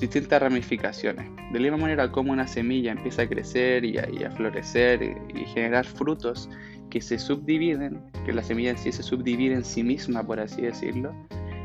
distintas 0.00 0.40
ramificaciones. 0.40 1.28
De 1.52 1.58
la 1.58 1.70
misma 1.70 1.78
manera 1.78 2.10
como 2.10 2.32
una 2.32 2.46
semilla 2.46 2.92
empieza 2.92 3.22
a 3.22 3.28
crecer 3.28 3.84
y 3.84 3.98
a, 3.98 4.30
florecer 4.30 5.02
y, 5.02 5.40
y, 5.40 5.44
generar 5.46 5.86
frutos 5.86 6.48
que 6.88 7.00
se 7.00 7.18
subdividen, 7.18 8.00
que 8.24 8.32
la 8.32 8.42
semilla 8.42 8.70
en 8.70 8.78
sí 8.78 8.92
se 8.92 9.02
subdivide 9.02 9.54
en 9.54 9.64
sí 9.64 9.82
misma, 9.82 10.26
por 10.26 10.40
así 10.40 10.62
decirlo, 10.62 11.12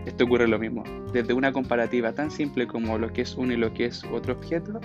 esto 0.06 0.26
ocurre 0.26 0.48
lo 0.48 0.60
mismo. 0.60 0.84
Desde 1.14 1.34
una 1.34 1.52
comparativa 1.52 2.14
tan 2.14 2.30
simple 2.30 2.68
como 2.68 2.98
lo 2.98 3.12
que 3.12 3.22
es 3.22 3.36
uno 3.36 3.54
y 3.54 3.58
lo 3.58 3.74
que 3.74 3.86
es 3.86 4.04
otro 4.06 4.34
objeto, 4.34 4.80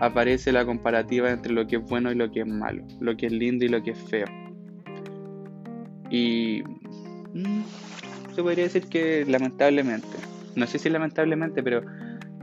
aparece 0.00 0.50
la 0.50 0.64
comparativa 0.64 1.30
entre 1.30 1.52
lo 1.52 1.66
que 1.66 1.76
es 1.76 1.82
bueno 1.82 2.10
y 2.10 2.14
lo 2.14 2.30
que 2.30 2.40
es 2.40 2.46
malo, 2.46 2.84
lo 3.00 3.16
que 3.16 3.26
es 3.26 3.32
lindo 3.32 3.64
y 3.64 3.68
lo 3.68 3.82
que 3.82 3.90
es 3.90 3.98
feo. 3.98 4.26
Y 6.10 6.62
mm, 7.34 7.62
se 8.34 8.42
podría 8.42 8.64
decir 8.64 8.86
que 8.86 9.24
lamentablemente, 9.26 10.08
no 10.56 10.66
sé 10.66 10.78
si 10.78 10.88
lamentablemente, 10.88 11.62
pero 11.62 11.82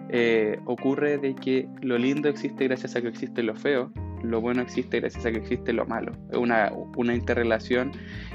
eh, 0.09 0.59
ocurre 0.65 1.17
de 1.17 1.35
que 1.35 1.67
lo 1.81 1.97
lindo 1.97 2.29
existe 2.29 2.65
gracias 2.65 2.95
a 2.95 3.01
que 3.01 3.09
existe 3.09 3.43
lo 3.43 3.55
feo 3.55 3.91
lo 4.23 4.41
bueno 4.41 4.61
existe 4.61 4.99
gracias 4.99 5.25
a 5.25 5.31
que 5.31 5.37
existe 5.37 5.73
lo 5.73 5.85
malo. 5.85 6.11
Es 6.31 6.37
una, 6.37 6.71
una 6.95 7.15
interrelación 7.15 7.91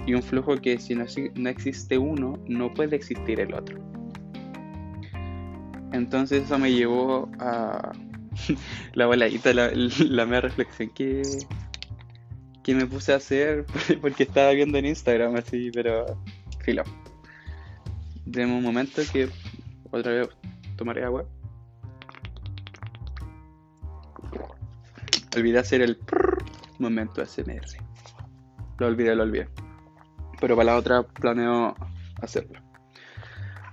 y 0.07 0.15
un 0.15 0.23
flujo 0.23 0.57
que 0.57 0.79
si 0.79 0.95
no, 0.95 1.05
no 1.35 1.49
existe 1.49 1.99
uno, 1.99 2.39
no 2.47 2.73
puede 2.73 2.97
existir 2.97 3.41
el 3.41 3.55
otro. 3.55 3.79
Entonces 5.93 6.45
eso 6.45 6.59
me 6.59 6.73
llevó 6.73 7.31
a 7.39 7.93
la 8.95 9.07
voladita, 9.07 9.53
la, 9.53 9.71
la, 9.73 10.27
mera 10.27 10.43
reflexión 10.43 10.91
que, 10.91 11.23
que 12.63 12.75
me 12.75 12.87
puse 12.87 13.13
a 13.13 13.17
hacer 13.17 13.67
porque 14.01 14.23
estaba 14.23 14.53
viendo 14.53 14.79
en 14.79 14.87
Instagram 14.87 15.37
así, 15.37 15.71
pero 15.73 16.19
filo. 16.61 16.83
De 18.25 18.45
un 18.45 18.63
momento 18.63 19.03
que 19.13 19.29
otra 19.91 20.13
vez 20.13 20.29
tomaré 20.77 21.05
agua. 21.05 21.27
Olvidé 25.37 25.59
hacer 25.59 25.81
el 25.83 25.99
momento 26.79 27.25
SMR. 27.25 27.67
Lo 28.79 28.87
olvidé, 28.87 29.15
lo 29.15 29.23
olvidé. 29.23 29.49
Pero 30.41 30.57
para 30.57 30.73
la 30.73 30.77
otra 30.77 31.03
planeo 31.03 31.75
hacerlo. 32.21 32.61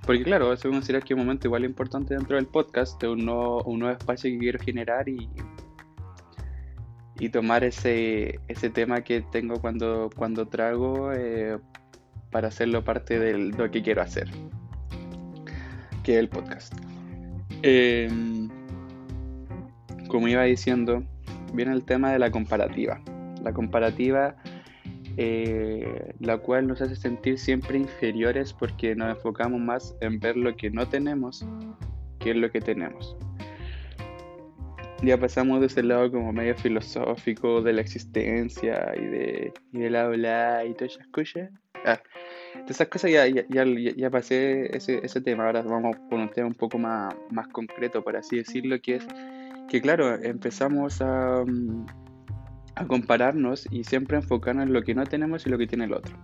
Porque 0.06 0.24
claro, 0.24 0.54
eso 0.54 0.70
considera 0.70 1.02
que 1.02 1.14
es 1.14 1.20
un 1.20 1.26
momento 1.26 1.48
igual 1.48 1.66
importante 1.66 2.16
dentro 2.16 2.36
del 2.36 2.48
podcast, 2.48 3.00
de 3.02 3.10
un 3.10 3.26
nuevo, 3.26 3.64
un 3.64 3.80
nuevo 3.80 3.96
espacio 3.96 4.32
que 4.32 4.40
quiero 4.40 4.60
generar 4.60 5.08
y, 5.08 5.30
y 7.20 7.30
tomar 7.30 7.64
ese, 7.64 8.40
ese 8.48 8.70
tema 8.70 9.02
que 9.02 9.22
tengo 9.22 9.60
cuando, 9.60 10.10
cuando 10.16 10.48
trago 10.48 11.12
eh, 11.14 11.60
para 12.32 12.48
hacerlo 12.48 12.84
parte 12.84 13.20
de 13.20 13.38
lo 13.38 13.70
que 13.70 13.84
quiero 13.84 14.02
hacer, 14.02 14.30
que 16.04 16.14
es 16.14 16.20
el 16.20 16.30
podcast. 16.30 16.74
Em, 17.62 18.50
como 20.08 20.28
iba 20.28 20.44
diciendo, 20.44 21.04
viene 21.54 21.74
el 21.74 21.84
tema 21.84 22.12
de 22.12 22.20
la 22.20 22.32
comparativa. 22.32 23.02
La 23.44 23.54
comparativa, 23.54 24.36
eh, 25.18 26.14
la 26.20 26.38
cual 26.38 26.68
nos 26.68 26.82
hace 26.82 26.96
sentir 26.96 27.38
siempre 27.38 27.78
inferiores 27.78 28.54
porque 28.54 28.96
nos 28.96 29.10
enfocamos 29.16 29.60
más 29.60 29.96
en 30.02 30.20
ver 30.20 30.38
lo 30.38 30.56
que 30.56 30.70
no 30.70 30.88
tenemos 30.88 31.46
que 32.20 32.32
en 32.32 32.42
lo 32.42 32.52
que 32.52 32.62
tenemos. 32.62 33.16
Ya 35.02 35.18
pasamos 35.18 35.62
de 35.62 35.68
ese 35.68 35.82
lado 35.82 36.12
como 36.12 36.34
medio 36.34 36.56
filosófico 36.56 37.62
de 37.62 37.74
la 37.74 37.82
existencia 37.82 38.94
y 38.98 39.06
de, 39.06 39.54
y 39.72 39.80
del 39.80 39.96
hablar 39.96 40.68
y 40.68 40.74
todas 40.74 40.94
esas 40.96 41.08
cosas. 41.08 41.50
Ah, 41.86 42.02
de 42.66 42.72
esas 42.74 42.90
cosas 42.90 43.10
ya, 43.10 43.26
ya, 43.28 43.46
ya, 43.48 44.10
pasé 44.10 44.76
ese, 44.76 45.00
ese, 45.04 45.22
tema. 45.22 45.46
Ahora 45.46 45.62
vamos 45.62 45.96
con 46.10 46.20
un 46.20 46.30
tema 46.30 46.48
un 46.48 46.54
poco 46.54 46.78
más, 46.78 47.16
más 47.32 47.48
concreto, 47.48 48.04
por 48.04 48.18
así 48.18 48.38
decirlo, 48.38 48.82
que 48.82 48.96
es 48.96 49.08
que 49.70 49.82
claro, 49.82 50.16
empezamos 50.22 51.02
a, 51.02 51.46
compararnos 52.88 53.68
y 53.72 53.84
siempre 53.84 54.18
enfocarnos 54.18 54.66
en 54.66 54.74
lo 54.74 54.82
que 54.84 54.96
no 54.96 55.04
tenemos 55.06 55.46
y 55.46 55.50
lo 55.50 55.58
que 55.58 55.68
tiene 55.68 55.86
el 55.86 55.94
otro. 55.94 56.18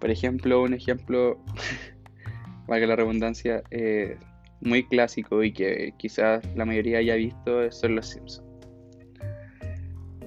Por 0.00 0.10
ejemplo, 0.10 0.60
un 0.62 0.74
ejemplo, 0.74 1.40
valga 2.66 2.86
la 2.88 2.96
redundancia, 2.96 3.62
eh, 3.70 4.18
muy 4.60 4.84
clásico 4.84 5.42
y 5.42 5.52
que 5.52 5.94
quizás 5.98 6.44
la 6.56 6.64
mayoría 6.64 6.98
haya 6.98 7.14
visto 7.14 7.70
son 7.70 7.96
los 7.96 8.08
Simpsons. 8.08 8.42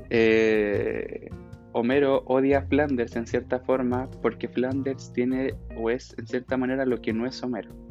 Eh, 0.09 1.29
Homero 1.73 2.23
odia 2.27 2.59
a 2.59 2.61
Flanders 2.61 3.15
en 3.17 3.27
cierta 3.27 3.59
forma 3.59 4.09
porque 4.21 4.47
Flanders 4.47 5.11
tiene 5.11 5.53
o 5.75 5.89
es 5.89 6.15
en 6.17 6.27
cierta 6.27 6.55
manera 6.55 6.85
lo 6.85 7.01
que 7.01 7.11
no 7.11 7.25
es 7.25 7.43
Homero 7.43 7.84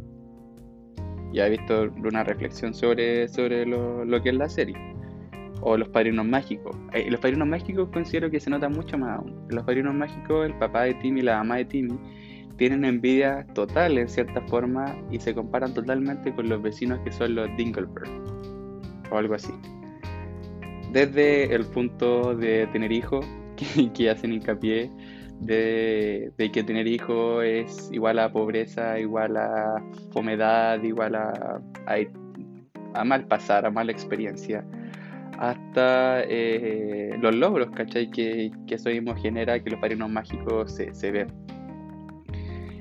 ya 1.34 1.46
he 1.46 1.50
visto 1.50 1.90
una 2.02 2.24
reflexión 2.24 2.72
sobre, 2.72 3.28
sobre 3.28 3.66
lo, 3.66 4.22
que 4.22 4.30
es 4.30 4.34
la 4.34 4.48
serie. 4.48 4.76
O 5.60 5.76
los 5.76 5.88
padrinos 5.88 6.26
mágicos. 6.26 6.76
Eh, 6.92 7.10
los 7.10 7.20
padrinos 7.20 7.48
mágicos 7.48 7.88
considero 7.92 8.30
que 8.30 8.40
se 8.40 8.50
nota 8.50 8.68
mucho 8.68 8.96
más 8.96 9.18
aún. 9.18 9.46
Los 9.48 9.64
padrinos 9.64 9.94
mágicos, 9.94 10.46
el 10.46 10.54
papá 10.54 10.82
de 10.82 10.94
Timmy 10.94 11.20
y 11.20 11.22
la 11.24 11.38
mamá 11.38 11.56
de 11.56 11.64
Timmy, 11.64 11.98
tienen 12.56 12.84
envidia 12.84 13.46
total 13.54 13.98
en 13.98 14.08
cierta 14.08 14.40
forma 14.42 14.96
y 15.10 15.18
se 15.18 15.34
comparan 15.34 15.74
totalmente 15.74 16.32
con 16.32 16.48
los 16.48 16.62
vecinos 16.62 17.00
que 17.00 17.10
son 17.10 17.34
los 17.34 17.48
Dingleberg 17.56 18.08
o 19.10 19.18
algo 19.18 19.34
así. 19.34 19.52
Desde 20.92 21.52
el 21.52 21.64
punto 21.64 22.36
de 22.36 22.68
tener 22.68 22.92
hijos, 22.92 23.26
que 23.94 24.10
hacen 24.10 24.32
hincapié 24.32 24.90
de, 25.40 26.32
que 26.52 26.62
tener 26.62 26.86
hijos 26.86 27.44
es 27.44 27.90
igual 27.92 28.18
a 28.18 28.32
pobreza, 28.32 28.98
igual 28.98 29.36
a 29.36 29.82
fomedad, 30.12 30.82
igual 30.82 31.14
a, 31.14 31.60
a, 32.94 33.04
mal 33.04 33.26
pasar, 33.26 33.66
a 33.66 33.70
mala 33.70 33.92
experiencia, 33.92 34.64
hasta 35.38 36.22
eh, 36.22 37.16
los 37.20 37.34
logros, 37.34 37.70
¿cachai? 37.70 38.10
Que, 38.10 38.50
que 38.66 38.74
eso 38.76 38.88
mismo 38.90 39.14
genera 39.16 39.62
que 39.62 39.70
los 39.70 39.80
padrinos 39.80 40.10
mágicos 40.10 40.72
se, 40.72 40.94
se 40.94 41.10
ven. 41.10 41.28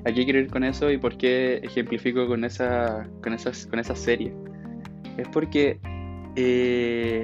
Aquí 0.06 0.24
quiero 0.24 0.38
ir 0.38 0.50
con 0.50 0.64
eso 0.64 0.90
y 0.90 0.98
por 0.98 1.16
qué 1.16 1.60
ejemplifico 1.62 2.26
con 2.26 2.44
esa, 2.44 3.08
con 3.22 3.32
esas, 3.32 3.66
con 3.66 3.78
esa 3.78 3.96
serie. 3.96 4.34
Es 5.16 5.28
porque 5.28 5.80
eh, 6.36 7.22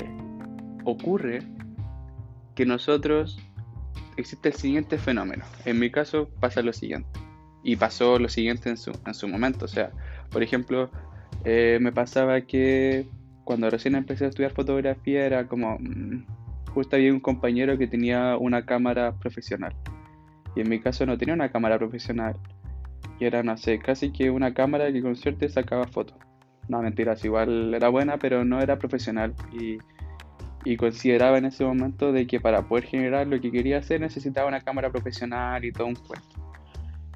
ocurre 0.85 1.41
que 2.55 2.65
nosotros 2.65 3.39
existe 4.21 4.49
el 4.49 4.55
siguiente 4.55 4.99
fenómeno. 4.99 5.45
En 5.65 5.79
mi 5.79 5.91
caso 5.91 6.29
pasa 6.41 6.63
lo 6.63 6.73
siguiente. 6.73 7.09
Y 7.63 7.77
pasó 7.77 8.19
lo 8.19 8.29
siguiente 8.29 8.71
en 8.71 8.77
su, 8.77 8.93
en 9.07 9.15
su 9.15 9.29
momento. 9.29 9.65
O 9.65 9.69
sea, 9.69 9.91
por 10.31 10.43
ejemplo, 10.43 10.91
eh, 11.45 11.79
me 11.81 11.93
pasaba 11.93 12.41
que 12.43 13.07
cuando 13.45 13.69
recién 13.69 13.95
empecé 13.95 14.25
a 14.27 14.29
estudiar 14.29 14.53
fotografía 14.53 15.27
era 15.27 15.47
como... 15.47 15.79
Mm, 15.79 16.25
justo 16.73 16.97
había 16.97 17.13
un 17.13 17.21
compañero 17.21 17.77
que 17.77 17.89
tenía 17.89 18.37
una 18.37 18.65
cámara 18.65 19.13
profesional. 19.19 19.75
Y 20.55 20.61
en 20.61 20.69
mi 20.69 20.81
caso 20.81 21.05
no 21.05 21.19
tenía 21.19 21.35
una 21.35 21.51
cámara 21.51 21.79
profesional. 21.79 22.37
Y 23.19 23.25
era, 23.25 23.43
no 23.43 23.57
sé, 23.57 23.79
casi 23.79 24.13
que 24.13 24.31
una 24.31 24.55
cámara 24.55 24.93
que 24.93 25.03
con 25.03 25.17
suerte 25.17 25.49
sacaba 25.49 25.87
fotos. 25.87 26.17
No, 26.69 26.81
mentiras, 26.81 27.25
igual 27.25 27.75
era 27.75 27.89
buena, 27.89 28.19
pero 28.19 28.45
no 28.45 28.61
era 28.61 28.79
profesional. 28.79 29.35
Y, 29.53 29.79
y, 30.65 30.77
consideraba 30.77 31.39
en 31.39 31.47
ese 31.47 31.65
momento 31.65 32.13
de 32.13 32.27
que 32.27 32.41
para 32.41 32.63
poder 32.63 32.85
generar 32.85 33.27
lo 33.27 33.41
que 33.41 33.51
quería 33.51 33.79
hacer 33.79 34.01
necesitaba 34.01 34.49
una 34.49 34.61
cámara 34.61 34.91
profesional 34.91 35.65
y 35.65 35.73
todo 35.73 35.87
un 35.87 35.95
cuento. 35.95 36.27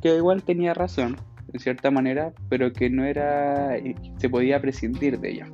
Que 0.00 0.16
igual 0.16 0.42
tenía 0.42 0.74
razón, 0.74 1.16
en 1.52 1.60
cierta 1.60 1.90
manera, 1.90 2.32
pero 2.48 2.72
que 2.72 2.90
no 2.90 3.04
era. 3.04 3.76
se 4.18 4.28
podía 4.28 4.60
prescindir 4.60 5.18
de 5.18 5.30
ella. 5.30 5.46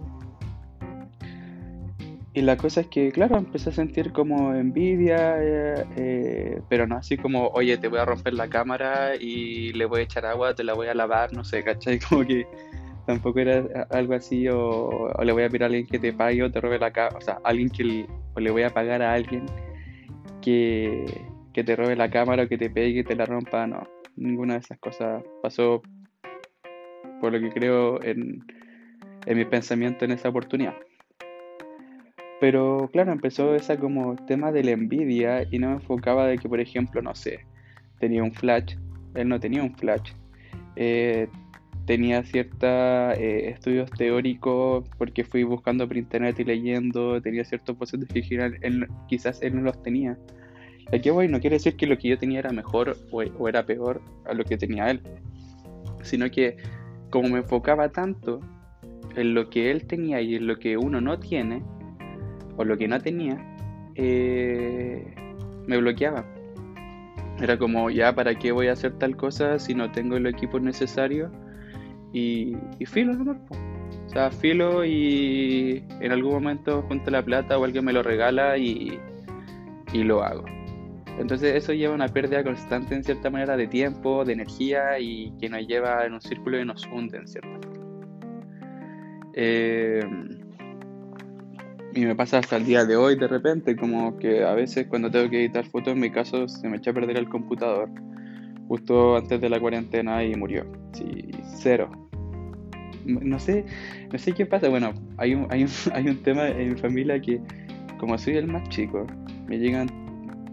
Y 2.33 2.43
la 2.43 2.57
cosa 2.57 2.83
es 2.83 2.87
que, 2.87 3.11
claro, 3.11 3.39
empecé 3.39 3.71
a 3.71 3.73
sentir 3.73 4.13
como 4.13 4.55
envidia, 4.55 5.37
eh, 5.43 5.85
eh, 5.97 6.61
pero 6.69 6.87
no 6.87 6.97
así 6.97 7.17
como, 7.17 7.49
oye, 7.49 7.77
te 7.77 7.89
voy 7.89 7.99
a 7.99 8.05
romper 8.05 8.35
la 8.35 8.49
cámara 8.49 9.17
y 9.17 9.73
le 9.73 9.85
voy 9.85 10.01
a 10.01 10.05
echar 10.05 10.25
agua, 10.27 10.55
te 10.55 10.63
la 10.63 10.75
voy 10.75 10.87
a 10.87 10.95
lavar, 10.95 11.33
no 11.33 11.43
sé, 11.43 11.65
¿cachai? 11.65 11.99
Como 12.09 12.25
que 12.25 12.47
tampoco 13.11 13.41
era 13.41 13.87
algo 13.91 14.15
así, 14.15 14.47
o, 14.49 15.13
le 15.23 15.33
voy 15.33 15.43
a 15.43 15.49
pedir 15.49 15.65
a 15.65 15.67
alguien 15.67 15.87
que 15.87 15.99
te 15.99 16.13
pague 16.13 16.43
o 16.43 16.51
te 16.51 16.61
robe 16.61 16.79
la 16.79 16.93
cámara, 16.93 17.19
o 17.19 17.21
sea, 17.21 17.39
alguien 17.45 17.69
que 17.69 17.85
le, 17.85 18.07
o 18.35 18.41
le 18.41 18.51
voy 18.51 18.63
a 18.63 18.71
pagar 18.71 19.03
a 19.03 19.13
alguien 19.13 19.47
que, 20.41 21.05
que 21.53 21.65
te 21.65 21.77
robe 21.77 21.97
la 21.97 22.11
cámara 22.11 22.45
o 22.45 22.49
que 22.49 22.57
te 22.57 22.71
pegue 22.71 23.01
y 23.01 23.05
te 23.05 23.17
la 23.17 23.27
rompa, 23.27 23.67
no, 23.67 23.87
ninguna 24.17 24.55
de 24.55 24.61
esas 24.61 24.79
cosas 24.79 25.23
pasó 25.43 25.83
por 27.21 27.33
lo 27.33 27.41
que 27.41 27.51
creo 27.51 28.03
en, 28.03 28.45
en 29.27 29.37
mi 29.37 29.45
pensamiento 29.45 30.05
en 30.05 30.13
esa 30.13 30.29
oportunidad. 30.29 30.75
Pero 32.41 32.89
claro, 32.93 33.13
empezó 33.13 33.55
esa 33.55 33.77
como 33.77 34.17
tema 34.27 34.51
de 34.51 34.65
la 34.65 34.71
envidia 34.71 35.47
y 35.51 35.59
no 35.59 35.69
me 35.69 35.75
enfocaba 35.75 36.27
de 36.27 36.39
que, 36.39 36.49
por 36.49 36.61
ejemplo, 36.61 37.03
no 37.03 37.15
sé, 37.15 37.41
tenía 37.99 38.23
un 38.23 38.33
flash, 38.33 38.77
él 39.15 39.29
no 39.29 39.39
tenía 39.39 39.63
un 39.63 39.77
flash. 39.77 40.13
Eh, 40.77 41.29
tenía 41.91 42.23
ciertos 42.23 43.19
eh, 43.19 43.51
estudios 43.51 43.91
teóricos 43.91 44.89
porque 44.97 45.25
fui 45.25 45.43
buscando 45.43 45.89
por 45.89 45.97
internet 45.97 46.39
y 46.39 46.45
leyendo, 46.45 47.21
tenía 47.21 47.45
ciertos 47.45 47.77
procesos 47.77 48.07
que 48.07 48.21
él, 48.63 48.87
quizás 49.09 49.43
él 49.43 49.57
no 49.57 49.63
los 49.63 49.83
tenía. 49.83 50.17
Aquí 50.93 51.11
voy, 51.11 51.27
no 51.27 51.41
quiere 51.41 51.57
decir 51.57 51.75
que 51.75 51.89
lo 51.89 51.99
que 51.99 52.11
yo 52.11 52.17
tenía 52.17 52.39
era 52.39 52.53
mejor 52.53 52.97
o, 53.11 53.25
o 53.25 53.49
era 53.49 53.67
peor 53.67 54.01
a 54.25 54.35
lo 54.35 54.45
que 54.45 54.57
tenía 54.57 54.89
él, 54.89 55.01
sino 56.03 56.31
que 56.31 56.59
como 57.11 57.29
me 57.29 57.39
enfocaba 57.39 57.89
tanto 57.89 58.39
en 59.17 59.35
lo 59.35 59.51
que 59.51 59.73
él 59.73 59.89
tenía 59.89 60.21
y 60.21 60.37
en 60.37 60.47
lo 60.47 60.61
que 60.61 60.77
uno 60.77 61.01
no 61.01 61.19
tiene, 61.19 61.61
o 62.57 62.63
lo 62.63 62.79
que 62.79 62.87
no 62.87 63.01
tenía, 63.01 63.37
eh, 63.97 65.13
me 65.67 65.77
bloqueaba. 65.77 66.25
Era 67.43 67.59
como, 67.59 67.91
ya, 67.91 68.15
¿para 68.15 68.37
qué 68.37 68.53
voy 68.53 68.69
a 68.69 68.75
hacer 68.75 68.97
tal 68.97 69.17
cosa 69.17 69.59
si 69.59 69.75
no 69.75 69.91
tengo 69.91 70.17
el 70.17 70.29
equipo 70.29 70.61
necesario? 70.61 71.33
Y, 72.13 72.57
filo, 72.87 73.15
¿no? 73.15 73.33
O 73.33 74.09
sea, 74.09 74.31
filo 74.31 74.85
y 74.85 75.85
en 76.01 76.13
algún 76.13 76.33
momento 76.33 76.83
junto 76.83 77.11
la 77.11 77.25
plata 77.25 77.59
o 77.59 77.65
alguien 77.65 77.85
me 77.85 77.93
lo 77.93 78.03
regala 78.03 78.59
y, 78.59 78.99
y 79.93 80.03
lo 80.03 80.23
hago. 80.23 80.45
Entonces 81.19 81.55
eso 81.55 81.73
lleva 81.73 81.95
una 81.95 82.09
pérdida 82.09 82.43
constante 82.43 82.95
en 82.95 83.05
cierta 83.05 83.31
manera 83.31 83.57
de 83.57 83.67
tiempo, 83.67 84.25
de 84.25 84.33
energía 84.33 84.99
y 84.99 85.33
que 85.39 85.49
nos 85.49 85.67
lleva 85.67 86.05
en 86.07 86.15
un 86.15 86.21
círculo 86.21 86.61
y 86.61 86.65
nos 86.65 86.87
hunde 86.87 87.19
en 87.19 87.29
cierta 87.29 87.51
forma. 87.51 87.71
Eh, 89.35 90.01
y 91.95 92.05
me 92.05 92.15
pasa 92.15 92.39
hasta 92.39 92.57
el 92.57 92.65
día 92.65 92.85
de 92.85 92.97
hoy 92.97 93.17
de 93.17 93.29
repente, 93.29 93.77
como 93.77 94.17
que 94.17 94.45
a 94.45 94.55
veces 94.55 94.87
cuando 94.87 95.11
tengo 95.11 95.29
que 95.29 95.41
editar 95.41 95.67
fotos, 95.67 95.93
en 95.93 96.01
mi 96.01 96.11
caso 96.11 96.49
se 96.49 96.69
me 96.69 96.79
echa 96.79 96.91
a 96.91 96.95
perder 96.95 97.19
el 97.19 97.29
computador 97.29 97.91
justo 98.71 99.17
antes 99.17 99.41
de 99.41 99.49
la 99.49 99.59
cuarentena 99.59 100.23
y 100.23 100.37
murió. 100.37 100.65
Sí, 100.93 101.29
cero. 101.59 101.91
No 103.05 103.41
sé, 103.41 103.65
no 104.13 104.17
sé 104.17 104.33
qué 104.33 104.47
pasa. 104.47 104.69
Bueno, 104.69 104.95
hay 105.17 105.35
un, 105.35 105.49
hay 105.51 105.65
un, 105.65 105.71
hay 105.93 106.07
un 106.07 106.23
tema 106.23 106.47
en 106.47 106.75
mi 106.75 106.77
familia 106.79 107.21
que 107.21 107.41
como 107.99 108.17
soy 108.17 108.37
el 108.37 108.47
más 108.47 108.69
chico, 108.69 109.09
me 109.49 109.59
llegan 109.59 109.89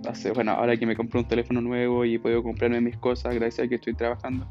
hace, 0.09 0.31
bueno, 0.31 0.53
ahora 0.53 0.75
que 0.77 0.87
me 0.87 0.95
compré 0.95 1.19
un 1.19 1.27
teléfono 1.27 1.61
nuevo 1.61 2.05
y 2.05 2.17
puedo 2.17 2.41
comprarme 2.41 2.81
mis 2.81 2.97
cosas 2.97 3.35
gracias 3.35 3.67
a 3.67 3.69
que 3.69 3.75
estoy 3.75 3.93
trabajando. 3.93 4.47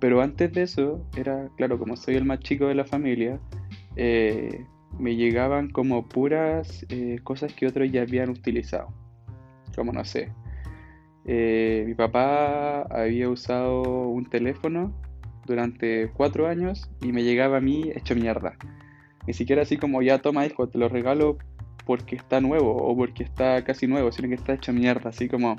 Pero 0.00 0.22
antes 0.22 0.50
de 0.50 0.62
eso, 0.62 1.04
era, 1.18 1.50
claro, 1.58 1.78
como 1.78 1.96
soy 1.96 2.14
el 2.14 2.24
más 2.24 2.40
chico 2.40 2.66
de 2.66 2.74
la 2.76 2.86
familia, 2.86 3.38
eh, 3.96 4.64
me 4.98 5.16
llegaban 5.16 5.68
como 5.68 6.08
puras 6.08 6.86
eh, 6.88 7.18
cosas 7.24 7.52
que 7.52 7.66
otros 7.66 7.92
ya 7.92 8.00
habían 8.00 8.30
utilizado. 8.30 8.88
Como 9.76 9.92
no 9.92 10.02
sé. 10.02 10.32
Eh, 11.26 11.84
mi 11.86 11.94
papá 11.94 12.82
había 12.82 13.28
usado 13.28 13.82
un 14.08 14.26
teléfono 14.26 14.92
durante 15.46 16.10
cuatro 16.14 16.46
años 16.46 16.90
y 17.00 17.12
me 17.12 17.22
llegaba 17.22 17.58
a 17.58 17.60
mí 17.60 17.90
hecho 17.94 18.14
mierda. 18.14 18.56
Ni 19.26 19.34
siquiera 19.34 19.62
así 19.62 19.76
como 19.76 20.02
ya 20.02 20.18
toma 20.18 20.46
hijo, 20.46 20.68
te 20.68 20.78
lo 20.78 20.88
regalo 20.88 21.38
porque 21.84 22.16
está 22.16 22.40
nuevo 22.40 22.76
o 22.76 22.96
porque 22.96 23.22
está 23.22 23.62
casi 23.64 23.86
nuevo, 23.86 24.12
sino 24.12 24.28
que 24.28 24.34
está 24.34 24.54
hecho 24.54 24.72
mierda, 24.72 25.10
así 25.10 25.28
como 25.28 25.56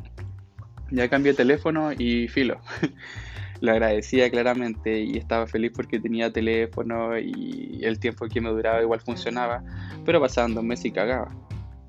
ya 0.91 1.10
cambié 1.10 1.34
teléfono 1.34 1.91
y 1.91 2.28
filo. 2.28 2.60
lo 3.62 3.71
agradecía 3.71 4.30
claramente 4.30 5.02
y 5.02 5.17
estaba 5.17 5.45
feliz 5.45 5.71
porque 5.76 6.00
tenía 6.00 6.32
teléfono 6.32 7.17
y 7.17 7.80
el 7.84 8.00
tiempo 8.00 8.28
que 8.28 8.41
me 8.41 8.50
duraba 8.50 8.82
igual 8.82 9.00
funcionaba, 9.02 9.63
pero 10.04 10.19
pasaban 10.19 10.56
dos 10.56 10.63
meses 10.63 10.86
y 10.86 10.91
cagaba. 10.91 11.32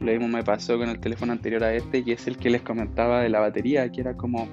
Lo 0.02 0.28
me 0.28 0.42
pasó 0.42 0.78
con 0.78 0.88
el 0.88 0.98
teléfono 0.98 1.32
anterior 1.32 1.62
a 1.62 1.72
este, 1.74 2.02
y 2.04 2.10
es 2.10 2.26
el 2.26 2.36
que 2.36 2.50
les 2.50 2.62
comentaba 2.62 3.20
de 3.20 3.28
la 3.28 3.38
batería, 3.38 3.90
que 3.90 4.00
era 4.00 4.16
como, 4.16 4.48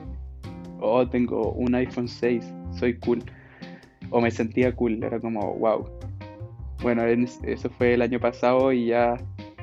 oh, 0.79 1.07
tengo 1.07 1.53
un 1.53 1.73
iPhone 1.73 2.07
6, 2.07 2.45
soy 2.71 2.99
cool. 2.99 3.23
O 4.11 4.21
me 4.21 4.29
sentía 4.29 4.75
cool, 4.75 5.03
era 5.03 5.19
como, 5.19 5.55
wow. 5.55 5.89
Bueno, 6.83 7.03
eso 7.03 7.69
fue 7.71 7.95
el 7.95 8.01
año 8.03 8.19
pasado 8.19 8.71
y 8.71 8.87
ya 8.87 9.17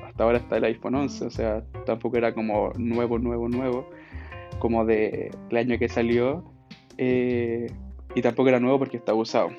hasta 0.05 0.25
ahora 0.25 0.38
está 0.38 0.57
el 0.57 0.64
iPhone 0.64 0.96
11, 0.96 1.25
o 1.25 1.31
sea, 1.31 1.62
tampoco 1.85 2.16
era 2.16 2.35
como 2.35 2.72
nuevo, 2.77 3.18
nuevo, 3.18 3.49
nuevo, 3.49 3.88
como 4.59 4.85
de 4.85 5.31
el 5.51 5.57
año 5.57 5.79
que 5.79 5.88
salió, 5.88 6.44
eh, 6.99 7.68
y 8.14 8.22
tampoco 8.22 8.49
era 8.49 8.59
nuevo 8.59 8.81
porque 8.81 8.96
estaba 8.96 9.18
usado. 9.18 9.51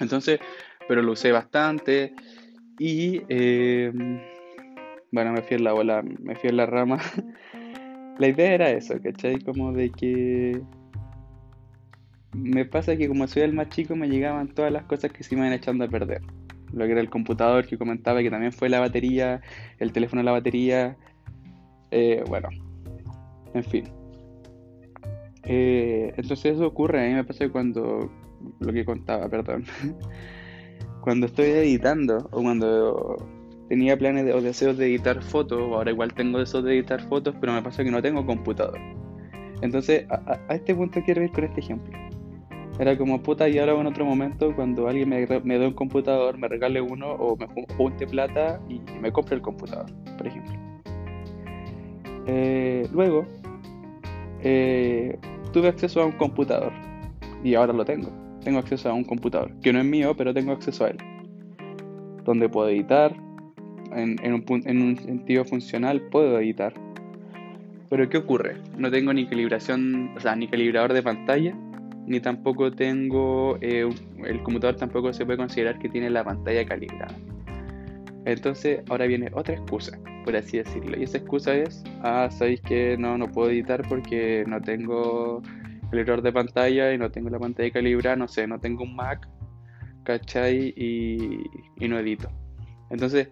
Entonces, 0.00 0.40
pero 0.88 1.02
lo 1.02 1.12
usé 1.12 1.30
bastante 1.30 2.14
y 2.78 3.22
eh, 3.28 3.92
bueno, 5.10 5.32
me 5.32 5.42
fui 5.42 5.56
en 5.56 5.64
la 5.64 5.72
bola, 5.72 6.02
me 6.02 6.34
fui 6.34 6.50
en 6.50 6.56
la 6.56 6.66
rama. 6.66 6.98
la 8.18 8.28
idea 8.28 8.52
era 8.52 8.70
eso, 8.70 9.00
¿cachai? 9.02 9.38
Como 9.40 9.72
de 9.72 9.90
que 9.90 10.60
me 12.34 12.64
pasa 12.64 12.96
que 12.96 13.08
como 13.08 13.26
soy 13.26 13.42
el 13.42 13.52
más 13.52 13.68
chico 13.68 13.96
me 13.96 14.08
llegaban 14.08 14.48
todas 14.48 14.72
las 14.72 14.84
cosas 14.84 15.12
que 15.12 15.24
se 15.24 15.34
me 15.34 15.42
iban 15.42 15.52
echando 15.52 15.84
a 15.84 15.88
perder. 15.88 16.22
Lo 16.72 16.84
que 16.84 16.92
era 16.92 17.00
el 17.00 17.08
computador 17.08 17.66
que 17.66 17.78
comentaba 17.78 18.20
que 18.20 18.30
también 18.30 18.52
fue 18.52 18.68
la 18.68 18.80
batería, 18.80 19.40
el 19.78 19.92
teléfono 19.92 20.22
la 20.22 20.32
batería, 20.32 20.96
eh, 21.90 22.22
bueno, 22.28 22.48
en 23.54 23.64
fin. 23.64 23.84
Eh, 25.44 26.12
entonces 26.16 26.54
eso 26.54 26.66
ocurre, 26.66 27.02
a 27.02 27.08
mí 27.08 27.14
me 27.14 27.24
pasa 27.24 27.48
cuando, 27.48 28.10
lo 28.60 28.72
que 28.72 28.84
contaba, 28.84 29.28
perdón, 29.30 29.64
cuando 31.00 31.26
estoy 31.26 31.46
editando 31.46 32.28
o 32.32 32.42
cuando 32.42 33.37
tenía 33.68 33.96
planes 33.96 34.34
o 34.34 34.40
deseos 34.40 34.76
de 34.76 34.86
editar 34.86 35.22
fotos, 35.22 35.60
ahora 35.60 35.90
igual 35.90 36.12
tengo 36.14 36.38
deseos 36.38 36.64
de 36.64 36.74
editar 36.74 37.00
fotos, 37.02 37.34
pero 37.40 37.52
me 37.52 37.62
pasa 37.62 37.84
que 37.84 37.90
no 37.90 38.02
tengo 38.02 38.24
computador. 38.24 38.78
Entonces, 39.60 40.06
a, 40.10 40.54
este 40.54 40.74
punto 40.74 41.00
quiero 41.04 41.22
ir 41.22 41.30
con 41.32 41.44
este 41.44 41.60
ejemplo. 41.60 41.96
Era 42.78 42.96
como 42.96 43.20
puta 43.20 43.48
y 43.48 43.58
ahora 43.58 43.72
en 43.72 43.86
otro 43.86 44.04
momento 44.04 44.54
cuando 44.54 44.86
alguien 44.86 45.08
me, 45.08 45.26
me 45.42 45.58
dé 45.58 45.66
un 45.66 45.74
computador, 45.74 46.38
me 46.38 46.46
regale 46.46 46.80
uno 46.80 47.12
o 47.12 47.36
me 47.36 47.46
junte 47.76 48.06
plata 48.06 48.60
y 48.68 48.80
me 49.00 49.10
compre 49.10 49.34
el 49.34 49.42
computador, 49.42 49.86
por 50.16 50.26
ejemplo. 50.26 50.54
Eh, 52.28 52.86
luego, 52.92 53.26
eh, 54.42 55.18
tuve 55.52 55.68
acceso 55.68 56.02
a 56.02 56.06
un 56.06 56.12
computador 56.12 56.72
y 57.42 57.54
ahora 57.54 57.72
lo 57.72 57.84
tengo. 57.84 58.10
Tengo 58.44 58.60
acceso 58.60 58.88
a 58.88 58.92
un 58.92 59.04
computador 59.04 59.52
que 59.60 59.72
no 59.72 59.80
es 59.80 59.84
mío, 59.84 60.14
pero 60.16 60.32
tengo 60.32 60.52
acceso 60.52 60.84
a 60.84 60.90
él. 60.90 60.98
Donde 62.24 62.48
puedo 62.48 62.68
editar, 62.68 63.12
en, 63.94 64.32
un, 64.32 64.44
en 64.66 64.82
un 64.82 64.96
sentido 64.96 65.44
funcional 65.44 66.00
puedo 66.02 66.38
editar. 66.38 66.74
Pero 67.90 68.08
¿qué 68.08 68.18
ocurre? 68.18 68.56
No 68.76 68.90
tengo 68.90 69.12
ni 69.12 69.26
calibración, 69.26 70.12
o 70.16 70.20
sea, 70.20 70.36
ni 70.36 70.48
calibrador 70.48 70.92
de 70.92 71.02
pantalla, 71.02 71.54
ni 72.06 72.20
tampoco 72.20 72.70
tengo, 72.70 73.58
eh, 73.60 73.88
el 74.24 74.42
computador 74.42 74.76
tampoco 74.76 75.12
se 75.12 75.24
puede 75.24 75.38
considerar 75.38 75.78
que 75.78 75.88
tiene 75.88 76.10
la 76.10 76.24
pantalla 76.24 76.64
calibrada. 76.66 77.14
Entonces 78.24 78.82
ahora 78.90 79.06
viene 79.06 79.30
otra 79.32 79.54
excusa, 79.54 79.98
por 80.24 80.36
así 80.36 80.58
decirlo. 80.58 80.98
Y 80.98 81.04
esa 81.04 81.18
excusa 81.18 81.54
es, 81.54 81.82
ah, 82.02 82.28
sabéis 82.30 82.60
que 82.60 82.96
no, 82.98 83.16
no 83.16 83.30
puedo 83.30 83.50
editar 83.50 83.82
porque 83.88 84.44
no 84.46 84.60
tengo 84.60 85.42
error 85.92 86.20
de 86.20 86.32
pantalla 86.32 86.92
y 86.92 86.98
no 86.98 87.10
tengo 87.10 87.30
la 87.30 87.38
pantalla 87.38 87.70
calibrada, 87.70 88.16
no 88.16 88.28
sé, 88.28 88.46
no 88.46 88.58
tengo 88.58 88.84
un 88.84 88.94
Mac, 88.94 89.26
¿cachai? 90.04 90.74
Y, 90.76 91.42
y 91.78 91.88
no 91.88 91.98
edito. 91.98 92.28
Entonces, 92.90 93.28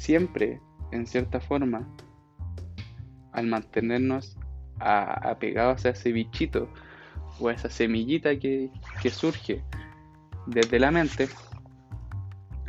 siempre, 0.00 0.58
en 0.92 1.06
cierta 1.06 1.40
forma, 1.40 1.86
al 3.32 3.46
mantenernos 3.46 4.38
apegados 4.78 5.84
a 5.84 5.90
ese 5.90 6.10
bichito 6.10 6.70
o 7.38 7.48
a 7.48 7.52
esa 7.52 7.68
semillita 7.68 8.38
que, 8.38 8.70
surge 9.10 9.62
desde 10.46 10.78
la 10.78 10.90
mente, 10.90 11.28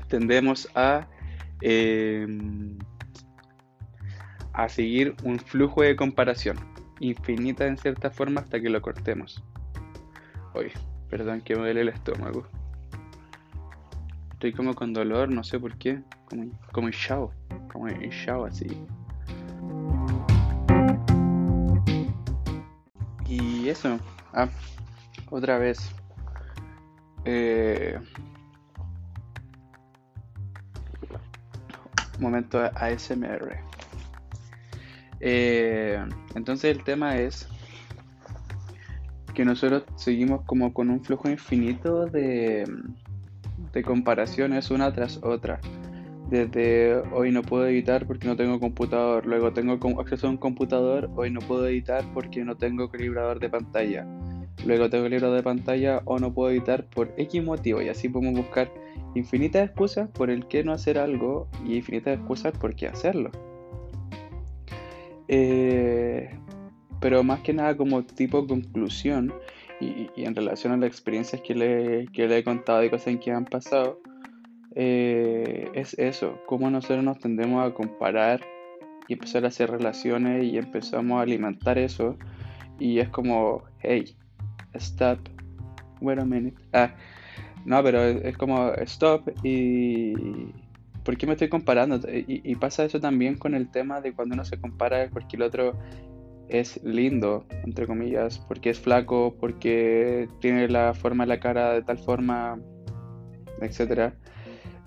tendemos 0.10 0.68
a, 0.76 1.08
em, 1.62 2.78
a 4.52 4.68
seguir 4.68 5.16
un 5.24 5.40
flujo 5.40 5.84
de 5.84 5.96
comparación 5.96 6.58
infinita 7.00 7.66
en 7.66 7.78
cierta 7.78 8.12
forma 8.12 8.42
hasta 8.42 8.60
que 8.60 8.70
lo 8.70 8.82
cortemos. 8.82 9.42
Oye, 10.54 10.74
perdón 11.10 11.40
que 11.40 11.56
me 11.56 11.62
duele 11.62 11.82
el 11.82 11.90
estómago. 11.90 12.46
Estoy 14.34 14.52
como 14.52 14.76
con 14.76 14.92
dolor, 14.92 15.30
no 15.30 15.46
sé 15.46 15.58
por 15.58 15.78
qué. 15.78 16.04
Como, 16.32 16.50
como 16.72 16.88
hinchado. 16.88 17.34
Como 17.72 17.90
hinchado 17.90 18.46
así. 18.46 18.68
Y 23.28 23.68
eso. 23.68 24.00
Ah, 24.34 24.48
otra 25.30 25.58
vez. 25.58 25.92
Eh, 27.26 28.00
momento 32.20 32.60
ASMR. 32.76 33.60
Eh, 35.20 36.04
entonces 36.36 36.76
el 36.76 36.84
tema 36.84 37.18
es 37.18 37.48
que 39.34 39.44
nosotros 39.44 39.84
seguimos 39.98 40.46
como 40.46 40.74
con 40.74 40.90
un 40.90 41.04
flujo 41.04 41.30
infinito 41.30 42.06
de, 42.06 42.66
de 43.74 43.84
comparaciones 43.84 44.72
una 44.72 44.94
tras 44.94 45.20
otra. 45.24 45.60
Desde 46.32 46.96
hoy 47.12 47.30
no 47.30 47.42
puedo 47.42 47.68
editar 47.68 48.08
porque 48.08 48.26
no 48.26 48.38
tengo 48.38 48.58
computador, 48.58 49.26
luego 49.26 49.52
tengo 49.52 49.78
acceso 50.00 50.28
a 50.28 50.30
un 50.30 50.38
computador, 50.38 51.10
hoy 51.18 51.30
no 51.30 51.42
puedo 51.42 51.68
editar 51.68 52.06
porque 52.14 52.46
no 52.46 52.56
tengo 52.56 52.90
calibrador 52.90 53.42
de 53.42 53.50
pantalla, 53.50 54.08
luego 54.66 54.90
tengo 54.90 55.04
calibrador 55.04 55.36
de 55.36 55.44
pantalla 55.44 56.02
o 56.06 56.20
no 56.20 56.34
puedo 56.34 56.52
editar 56.52 56.86
por 56.86 57.14
X 57.18 57.44
motivo 57.44 57.82
y 57.82 57.90
así 57.90 58.08
podemos 58.08 58.40
buscar 58.40 58.72
infinitas 59.14 59.66
excusas 59.68 60.08
por 60.10 60.30
el 60.30 60.48
que 60.48 60.64
no 60.64 60.72
hacer 60.72 60.98
algo 60.98 61.50
y 61.66 61.76
infinitas 61.76 62.18
excusas 62.18 62.58
por 62.58 62.76
qué 62.76 62.88
hacerlo. 62.88 63.30
Eh, 65.28 66.30
pero 67.02 67.26
más 67.26 67.42
que 67.42 67.52
nada 67.52 67.76
como 67.76 68.06
tipo 68.06 68.48
conclusión, 68.48 69.34
y, 69.82 70.10
en 70.16 70.34
relación 70.34 70.72
a 70.72 70.78
las 70.78 70.88
experiencias 70.88 71.42
que 71.42 71.56
le, 71.56 72.06
le 72.06 72.38
he 72.38 72.44
contado 72.46 72.86
y 72.86 72.90
cosas 72.90 73.18
que 73.18 73.32
han 73.32 73.44
pasado, 73.44 74.00
eh, 74.76 75.70
es 75.74 75.98
eso, 76.00 76.40
cómo 76.46 76.70
nosotros 76.70 77.04
nos 77.04 77.20
tendemos 77.20 77.66
a 77.66 77.74
comparar 77.74 78.42
y 79.08 79.14
empezar 79.14 79.44
a 79.46 79.50
hacer 79.50 79.70
relaciones 79.70 80.44
y 80.44 80.58
empezamos 80.58 81.20
a 81.20 81.24
alimentar 81.24 81.78
eso 81.78 82.18
y 82.80 83.00
es 83.00 83.10
como, 83.10 83.64
hey, 83.80 84.16
stop, 84.74 85.20
wait 86.02 86.20
a 86.20 86.26
minute. 86.26 86.58
Ah, 86.74 86.96
no, 87.66 87.84
pero 87.84 88.04
es, 88.04 88.38
como, 88.38 88.72
stop 88.74 89.30
y... 89.44 90.14
¿Por 91.04 91.18
qué 91.18 91.26
me 91.26 91.34
estoy 91.34 91.50
comparando? 91.50 91.98
Y, 92.08 92.42
y, 92.44 92.56
pasa 92.56 92.86
eso 92.86 93.00
también 93.00 93.36
con 93.36 93.56
el 93.56 93.72
tema 93.72 94.02
de 94.02 94.14
cuando 94.14 94.36
uno 94.36 94.46
se 94.46 94.62
compara 94.62 95.10
porque 95.12 95.36
el 95.36 95.42
otro 95.42 95.74
es 96.52 96.84
lindo, 96.84 97.46
entre 97.64 97.88
comillas, 97.88 98.38
porque 98.40 98.70
es 98.70 98.80
flaco, 98.80 99.36
porque 99.40 100.28
tiene 100.40 100.68
la 100.68 100.94
forma 100.94 101.24
de 101.24 101.30
la 101.30 101.40
cara 101.40 101.74
de 101.74 101.82
tal 101.82 101.98
forma, 101.98 102.60
etc. 103.62 104.14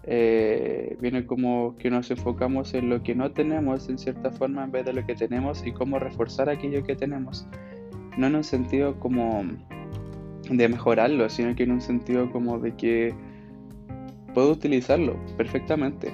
Eh, 0.06 0.96
viene 1.00 1.24
como 1.24 1.76
que 1.78 1.90
nos 1.90 2.10
enfocamos 2.10 2.74
en 2.74 2.90
lo 2.90 3.02
que 3.02 3.14
no 3.14 3.32
tenemos 3.32 3.88
en 3.88 3.98
cierta 3.98 4.30
forma 4.30 4.64
en 4.64 4.70
vez 4.70 4.84
de 4.84 4.92
lo 4.92 5.06
que 5.06 5.14
tenemos 5.14 5.66
y 5.66 5.72
cómo 5.72 5.98
reforzar 5.98 6.50
aquello 6.50 6.84
que 6.84 6.94
tenemos. 6.94 7.46
No 8.18 8.26
en 8.26 8.36
un 8.36 8.44
sentido 8.44 8.98
como 9.00 9.44
de 10.50 10.68
mejorarlo, 10.68 11.28
sino 11.30 11.54
que 11.54 11.62
en 11.62 11.72
un 11.72 11.80
sentido 11.80 12.30
como 12.30 12.58
de 12.58 12.74
que 12.76 13.14
puedo 14.34 14.52
utilizarlo 14.52 15.16
perfectamente. 15.36 16.12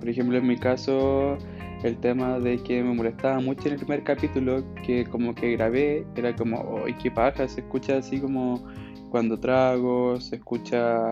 Por 0.00 0.08
ejemplo, 0.08 0.38
en 0.38 0.46
mi 0.46 0.56
caso, 0.56 1.38
el 1.84 1.96
tema 1.98 2.40
de 2.40 2.58
que 2.58 2.82
me 2.82 2.94
molestaba 2.94 3.38
mucho 3.40 3.68
en 3.68 3.74
el 3.74 3.78
primer 3.78 4.02
capítulo, 4.02 4.64
que 4.84 5.04
como 5.04 5.34
que 5.34 5.52
grabé, 5.52 6.04
era 6.16 6.34
como, 6.34 6.80
¡ay, 6.84 6.94
qué 7.00 7.10
paja! 7.10 7.46
Se 7.46 7.60
escucha 7.60 7.98
así 7.98 8.20
como 8.20 8.66
cuando 9.10 9.38
trago, 9.38 10.20
se 10.20 10.36
escucha 10.36 11.10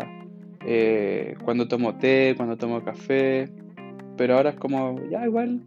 eh, 0.66 1.36
cuando 1.44 1.68
tomo 1.68 1.94
té, 1.96 2.34
cuando 2.36 2.56
tomo 2.56 2.82
café, 2.84 3.48
pero 4.16 4.36
ahora 4.36 4.50
es 4.50 4.56
como, 4.56 5.00
ya 5.10 5.24
igual, 5.24 5.62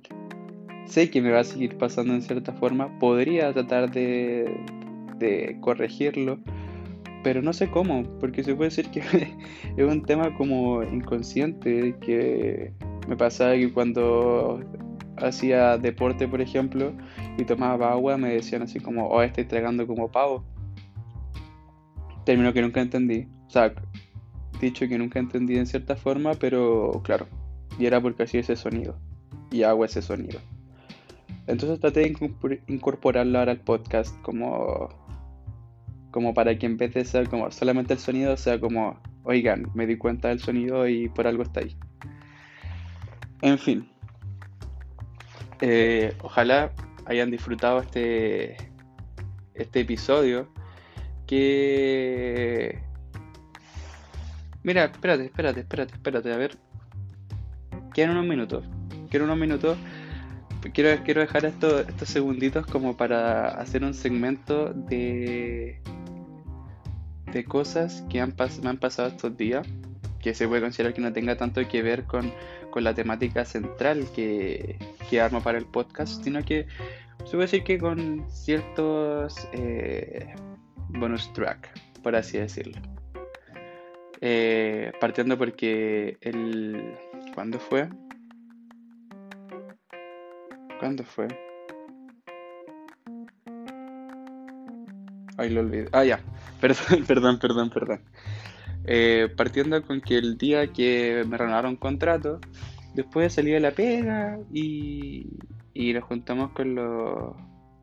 sé 0.86 1.10
que 1.10 1.22
me 1.22 1.32
va 1.32 1.40
a 1.40 1.44
seguir 1.44 1.78
pasando 1.78 2.14
en 2.14 2.22
cierta 2.22 2.52
forma, 2.54 3.00
podría 3.00 3.54
tratar 3.54 3.92
de, 3.92 4.54
de 5.18 5.58
corregirlo, 5.62 6.40
pero 7.24 7.42
no 7.42 7.54
sé 7.54 7.70
cómo, 7.70 8.04
porque 8.20 8.44
se 8.44 8.56
puede 8.56 8.70
decir 8.70 8.90
que 8.90 9.02
es 9.78 9.86
un 9.86 10.04
tema 10.04 10.36
como 10.36 10.84
inconsciente, 10.84 11.96
que 12.02 12.74
me 13.08 13.16
pasaba 13.16 13.54
que 13.54 13.72
cuando 13.72 14.60
hacía 15.18 15.78
deporte, 15.78 16.28
por 16.28 16.42
ejemplo, 16.42 16.94
y 17.38 17.44
tomaba 17.46 17.92
agua, 17.92 18.18
me 18.18 18.34
decían 18.34 18.64
así 18.64 18.80
como, 18.80 19.08
oh, 19.08 19.22
estoy 19.22 19.46
tragando 19.46 19.88
como 19.88 20.12
pavo. 20.12 20.44
Término 22.26 22.54
que 22.54 22.62
nunca 22.62 22.82
entendí. 22.82 23.28
O 23.48 23.50
sea, 23.50 23.74
dicho 24.60 24.88
que 24.88 24.98
nunca 24.98 25.20
entendí 25.20 25.58
en 25.58 25.66
cierta 25.66 25.96
forma, 25.96 26.34
pero 26.34 27.02
claro, 27.04 27.28
y 27.78 27.86
era 27.86 28.02
porque 28.02 28.24
hacía 28.24 28.42
ese 28.42 28.56
sonido, 28.56 28.98
y 29.52 29.64
hago 29.64 29.86
ese 29.86 30.02
sonido. 30.02 30.40
Entonces 31.48 31.80
traté 31.80 32.02
de 32.02 32.60
incorporarlo 32.68 33.40
ahora 33.40 33.54
al 33.54 33.62
podcast 33.62 34.16
como, 34.22 34.90
como 36.12 36.34
para 36.34 36.58
que 36.58 36.66
en 36.66 36.78
vez 36.78 36.94
de 36.94 37.06
ser 37.06 37.30
como 37.30 37.50
solamente 37.52 37.94
el 37.94 38.00
sonido, 38.00 38.38
sea 38.38 38.60
como, 38.60 39.00
oigan, 39.24 39.72
me 39.74 39.88
di 39.88 39.98
cuenta 39.98 40.28
del 40.28 40.40
sonido 40.40 40.88
y 40.88 41.10
por 41.10 41.26
algo 41.26 41.44
está 41.44 41.62
ahí. 41.62 41.76
En 43.42 43.58
fin, 43.58 43.90
eh, 45.62 46.14
ojalá 46.22 46.72
hayan 47.06 47.32
disfrutado 47.32 47.80
este, 47.80 48.56
este 49.54 49.82
episodio. 49.82 50.48
Que. 51.26 52.89
Mira, 54.70 54.86
espérate, 54.86 55.26
espérate, 55.26 55.62
espérate, 55.62 55.94
espérate, 55.96 56.32
a 56.32 56.38
ver. 56.38 56.56
Quedan 57.92 58.12
unos 58.12 58.28
minutos. 58.28 58.64
Quiero 59.10 59.26
unos 59.26 59.40
minutos. 59.40 59.76
Quiero, 60.76 61.04
quiero 61.04 61.22
dejar 61.22 61.46
estos 61.46 61.88
segunditos 62.04 62.68
como 62.68 62.96
para 62.96 63.48
hacer 63.48 63.84
un 63.84 63.96
segmento 63.96 64.72
de, 64.72 65.82
de 67.34 67.44
cosas 67.46 68.04
que 68.12 68.24
me 68.24 68.70
han 68.70 68.78
pasado 68.78 69.08
estos 69.08 69.36
días. 69.36 69.68
Que 70.20 70.36
se 70.36 70.48
puede 70.48 70.62
considerar 70.62 70.94
que 70.94 71.02
no 71.02 71.12
tenga 71.14 71.36
tanto 71.36 71.68
que 71.68 71.82
ver 71.82 72.04
con, 72.04 72.32
con 72.70 72.84
la 72.84 72.94
temática 72.94 73.46
central 73.46 74.06
que, 74.14 74.78
que 75.10 75.20
armo 75.20 75.42
para 75.42 75.58
el 75.58 75.66
podcast, 75.66 76.24
sino 76.24 76.44
que 76.44 76.68
se 77.26 77.32
puede 77.32 77.46
decir 77.46 77.64
que 77.64 77.80
con 77.80 78.24
ciertos 78.30 79.48
eh, 79.52 80.32
bonus 80.90 81.34
track, 81.34 81.72
por 82.04 82.16
así 82.16 82.38
decirlo. 82.38 82.80
Eh, 84.22 84.92
partiendo 85.00 85.38
porque 85.38 86.18
el... 86.22 86.96
¿Cuándo 87.34 87.60
fue? 87.60 87.90
¿Cuándo 90.80 91.04
fue? 91.04 91.28
Ay, 95.38 95.50
lo 95.50 95.62
olvidé. 95.62 95.88
Ah, 95.92 96.04
ya. 96.04 96.20
Perdón, 96.62 97.06
perdón, 97.08 97.40
perdón, 97.40 97.70
perdón. 97.70 98.02
Eh, 98.86 99.30
partiendo 99.38 99.82
con 99.84 100.02
que 100.02 100.18
el 100.18 100.38
día 100.38 100.68
que 100.74 101.24
me 101.28 101.38
renovaron 101.38 101.78
contrato, 101.78 102.42
Después 102.94 103.34
salí 103.34 103.52
de 103.52 103.60
la 103.60 103.72
pega 103.72 104.40
y, 104.52 105.28
y 105.74 105.94
nos 105.94 106.04
juntamos 106.04 106.52
con 106.52 106.76
los, 106.76 107.36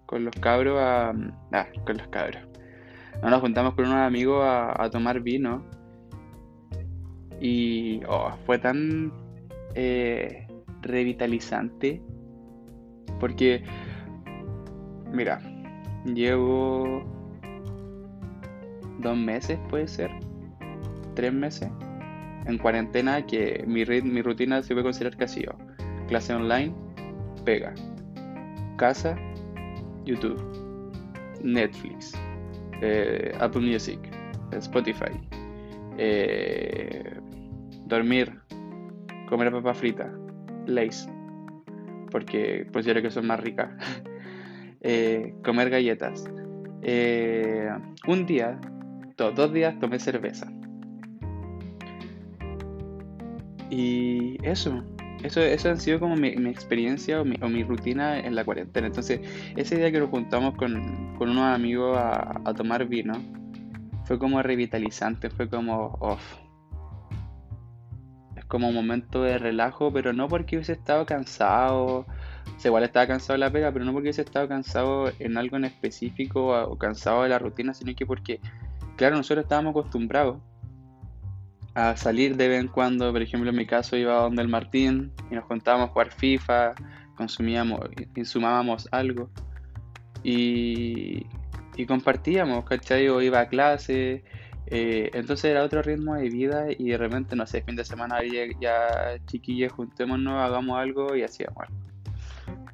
con 0.05 0.25
los 0.25 0.35
cabros 0.37 0.79
a... 0.79 1.15
Ah, 1.53 1.67
con 1.87 1.97
los 1.97 2.09
cabros. 2.09 2.43
nos 3.23 3.41
juntamos 3.41 3.75
con 3.75 3.87
unos 3.87 3.99
amigos 3.99 4.43
a, 4.45 4.91
tomar 4.91 5.21
vino. 5.21 5.65
Y 7.41 8.01
oh, 8.09 8.33
fue 8.47 8.59
tan 8.59 9.13
eh, 9.75 10.47
revitalizante. 10.83 12.01
Porque, 13.21 13.63
mira, 15.13 15.41
llevo 16.05 17.05
dos 18.99 19.17
meses, 19.17 19.59
puede 19.69 19.89
ser, 19.89 20.11
tres 21.15 21.33
meses, 21.33 21.71
en 22.47 22.59
cuarentena, 22.59 23.25
que 23.27 23.65
mi, 23.67 23.85
rutina 23.85 24.63
se 24.63 24.75
puede 24.75 24.85
considerar 24.85 25.23
ha 25.23 25.29
sido 25.29 25.57
clase 26.09 26.35
online, 26.35 26.75
pega, 27.45 27.75
casa, 28.77 29.17
YouTube, 30.05 30.41
Netflix, 31.43 32.13
eh, 32.83 33.33
Apple 33.41 33.63
Music, 33.63 33.99
Spotify, 34.53 35.11
eh, 35.99 37.19
dormir, 37.87 38.41
comer 39.29 39.51
papa 39.53 39.75
frita, 39.75 40.13
Lays, 40.67 41.09
porque 42.11 42.67
considero 42.73 43.03
que 43.03 43.11
son 43.11 43.27
más 43.27 43.41
ricas, 43.41 43.71
eh, 44.81 45.35
comer 45.45 45.71
galletas. 45.71 46.25
un 48.07 48.27
día, 48.27 48.61
dos 49.17 49.53
días 49.53 49.79
tomé 49.79 49.99
cerveza. 49.99 50.47
Y 53.69 54.39
eso, 54.47 54.85
eso, 55.25 55.41
eso 55.41 55.71
ha 55.71 55.77
sido 55.77 55.99
como 55.99 56.15
mi, 56.17 56.29
experiencia 56.29 57.21
o 57.21 57.25
mi, 57.25 57.65
rutina 57.65 58.21
en 58.21 58.37
la 58.37 58.45
cuarentena. 58.45 58.87
Entonces, 58.87 59.21
ese 59.57 59.77
día 59.77 59.91
que 59.91 59.99
nos 59.99 60.11
juntamos 60.11 60.55
con, 60.55 61.17
con 61.17 61.31
unos 61.31 61.45
amigos 61.45 61.97
a, 61.99 62.41
a, 62.45 62.55
tomar 62.55 62.87
vino, 62.87 63.15
fue 64.05 64.19
como 64.21 64.41
revitalizante, 64.41 65.31
fue 65.31 65.49
como, 65.49 65.97
off. 66.01 66.46
Como 68.49 68.69
un 68.69 68.75
momento 68.75 69.23
de 69.23 69.39
relajo, 69.39 69.93
pero 69.93 70.13
no 70.13 70.29
porque 70.29 70.57
hubiese 70.57 70.73
estado 70.73 71.07
cansado. 71.07 72.07
O 72.07 72.59
sea, 72.59 72.69
igual 72.69 72.85
estaba 72.85 73.07
cansado 73.07 73.35
de 73.35 73.39
la 73.39 73.51
pega, 73.51 73.73
pero 73.73 73.85
no 73.85 73.93
porque 73.93 74.07
hubiese 74.07 74.23
estado 74.23 74.49
cansado 74.49 75.11
en 75.19 75.37
algo 75.37 75.57
en 75.57 75.65
específico 75.65 76.49
o 76.49 76.79
cansado 76.79 77.23
de 77.25 77.29
la 77.31 77.39
rutina, 77.39 77.75
sino 77.75 77.95
que 77.95 78.07
porque, 78.07 78.41
claro, 78.97 79.17
nosotros 79.17 79.45
estábamos 79.45 79.71
acostumbrados 79.71 80.39
a 81.75 81.97
salir 81.97 82.37
de 82.37 82.49
vez 82.49 82.61
en 82.61 82.69
cuando. 82.69 83.13
Por 83.13 83.21
ejemplo, 83.21 83.51
en 83.51 83.57
mi 83.57 83.67
caso 83.67 83.97
iba 83.97 84.19
a 84.19 84.23
donde 84.23 84.43
el 84.43 84.49
Martín 84.49 85.13
y 85.31 85.35
nos 85.35 85.45
contábamos 85.45 85.91
jugar 85.91 86.11
FIFA, 86.11 86.75
consumíamos, 87.17 87.81
insumábamos 88.15 88.89
algo 88.93 89.29
y, 90.23 91.27
y 91.77 91.87
compartíamos, 91.87 92.65
¿cachai? 92.65 93.09
O 93.09 93.21
iba 93.21 93.41
a 93.41 93.49
clase. 93.49 94.25
Eh, 94.69 95.11
entonces 95.15 95.51
era 95.51 95.63
otro 95.63 95.81
ritmo 95.83 96.15
de 96.17 96.29
vida 96.29 96.67
y 96.77 96.91
de 96.91 96.99
repente, 96.99 97.37
no 97.37 97.47
sé, 97.47 97.63
fin 97.63 97.77
de 97.77 97.85
semana 97.85 98.23
ya, 98.25 98.47
ya 98.61 99.25
chiquillos, 99.27 99.73
juntémonos, 99.73 100.43
hagamos 100.43 100.79
algo 100.79 101.15
y 101.15 101.23
hacíamos 101.23 101.59
algo. 101.59 101.77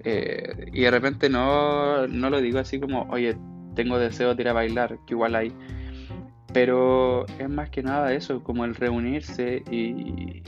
Eh, 0.05 0.71
y 0.73 0.83
de 0.83 0.91
repente 0.91 1.29
no, 1.29 2.07
no 2.09 2.31
lo 2.31 2.41
digo 2.41 2.59
así 2.59 2.81
como, 2.81 3.03
oye, 3.11 3.37
tengo 3.75 3.99
deseo 3.99 4.35
de 4.35 4.43
ir 4.43 4.49
a 4.49 4.53
bailar, 4.53 4.99
que 5.07 5.15
igual 5.15 5.35
hay, 5.35 5.53
pero 6.53 7.27
es 7.39 7.49
más 7.49 7.71
que 7.71 7.83
nada 7.83 8.13
eso, 8.13 8.43
como 8.43 8.65
el 8.65 8.75
reunirse 8.75 9.63
y, 9.71 10.43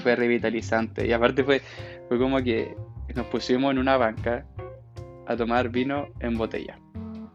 fue 0.00 0.14
revitalizante. 0.14 1.06
Y 1.06 1.12
aparte 1.12 1.42
fue, 1.42 1.62
fue 2.08 2.18
como 2.18 2.42
que 2.42 2.76
nos 3.14 3.26
pusimos 3.26 3.72
en 3.72 3.78
una 3.78 3.96
banca 3.96 4.46
a 5.26 5.36
tomar 5.36 5.70
vino 5.70 6.08
en 6.20 6.36
botella. 6.36 6.78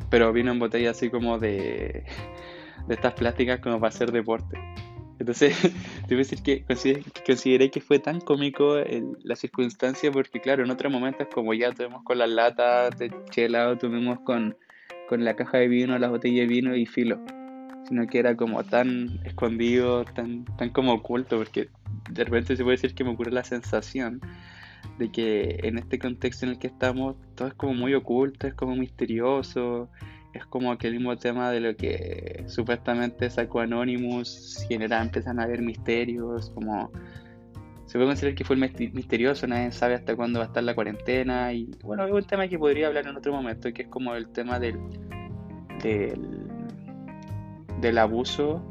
Pero 0.09 0.31
vino 0.31 0.51
en 0.51 0.59
botella 0.59 0.91
así 0.91 1.09
como 1.09 1.39
de, 1.39 2.05
de 2.87 2.95
estas 2.95 3.13
plásticas 3.13 3.59
como 3.59 3.79
para 3.79 3.89
hacer 3.89 4.11
deporte. 4.11 4.57
Entonces, 5.19 5.55
debo 6.07 6.19
decir 6.19 6.41
que 6.41 6.65
consideré, 7.25 7.69
que 7.69 7.81
fue 7.81 7.99
tan 7.99 8.19
cómico 8.21 8.77
la 9.23 9.35
circunstancia 9.35 10.11
porque, 10.11 10.41
claro, 10.41 10.63
en 10.63 10.71
otros 10.71 10.91
momentos 10.91 11.27
como 11.33 11.53
ya 11.53 11.71
tuvimos 11.71 12.03
con 12.03 12.17
las 12.17 12.29
latas 12.29 12.97
de 12.97 13.11
chela 13.29 13.69
o 13.69 13.77
tuvimos 13.77 14.19
con, 14.21 14.57
con 15.07 15.23
la 15.23 15.35
caja 15.35 15.59
de 15.59 15.67
vino, 15.67 15.97
las 15.97 16.09
botellas 16.09 16.47
de 16.47 16.53
vino 16.53 16.75
y 16.75 16.85
filo 16.85 17.19
sino 17.91 18.07
que 18.07 18.19
era 18.19 18.37
como 18.37 18.63
tan 18.63 19.19
escondido, 19.25 20.05
tan, 20.05 20.45
tan 20.57 20.69
como 20.69 20.93
oculto, 20.93 21.37
porque 21.37 21.67
de 22.09 22.23
repente 22.23 22.55
se 22.55 22.63
puede 22.63 22.77
decir 22.77 22.95
que 22.95 23.03
me 23.03 23.09
ocurre 23.09 23.31
la 23.31 23.43
sensación 23.43 24.21
de 24.97 25.11
que 25.11 25.59
en 25.63 25.77
este 25.77 25.99
contexto 25.99 26.45
en 26.45 26.53
el 26.53 26.57
que 26.57 26.67
estamos 26.67 27.17
todo 27.35 27.49
es 27.49 27.53
como 27.53 27.73
muy 27.73 27.93
oculto, 27.93 28.47
es 28.47 28.53
como 28.53 28.77
misterioso, 28.77 29.89
es 30.33 30.45
como 30.45 30.71
aquel 30.71 30.93
mismo 30.93 31.17
tema 31.17 31.51
de 31.51 31.59
lo 31.59 31.75
que 31.75 32.43
supuestamente 32.47 33.29
sacó 33.29 33.61
Anonymous, 33.61 34.65
genera, 34.67 35.01
empiezan 35.01 35.39
a 35.39 35.43
haber 35.43 35.61
misterios, 35.61 36.49
como 36.51 36.91
se 37.85 37.97
puede 37.97 38.07
considerar 38.09 38.35
que 38.35 38.45
fue 38.45 38.55
misterioso, 38.55 39.47
nadie 39.47 39.71
sabe 39.71 39.95
hasta 39.95 40.15
cuándo 40.15 40.39
va 40.39 40.45
a 40.45 40.47
estar 40.47 40.63
la 40.63 40.73
cuarentena 40.73 41.51
y 41.51 41.69
bueno, 41.83 42.05
es 42.05 42.11
un 42.13 42.23
tema 42.23 42.47
que 42.47 42.57
podría 42.57 42.87
hablar 42.87 43.07
en 43.07 43.17
otro 43.17 43.33
momento, 43.33 43.71
que 43.73 43.81
es 43.81 43.87
como 43.89 44.15
el 44.15 44.29
tema 44.29 44.59
del, 44.59 44.79
del 45.83 46.41
del 47.81 47.97
abuso 47.97 48.63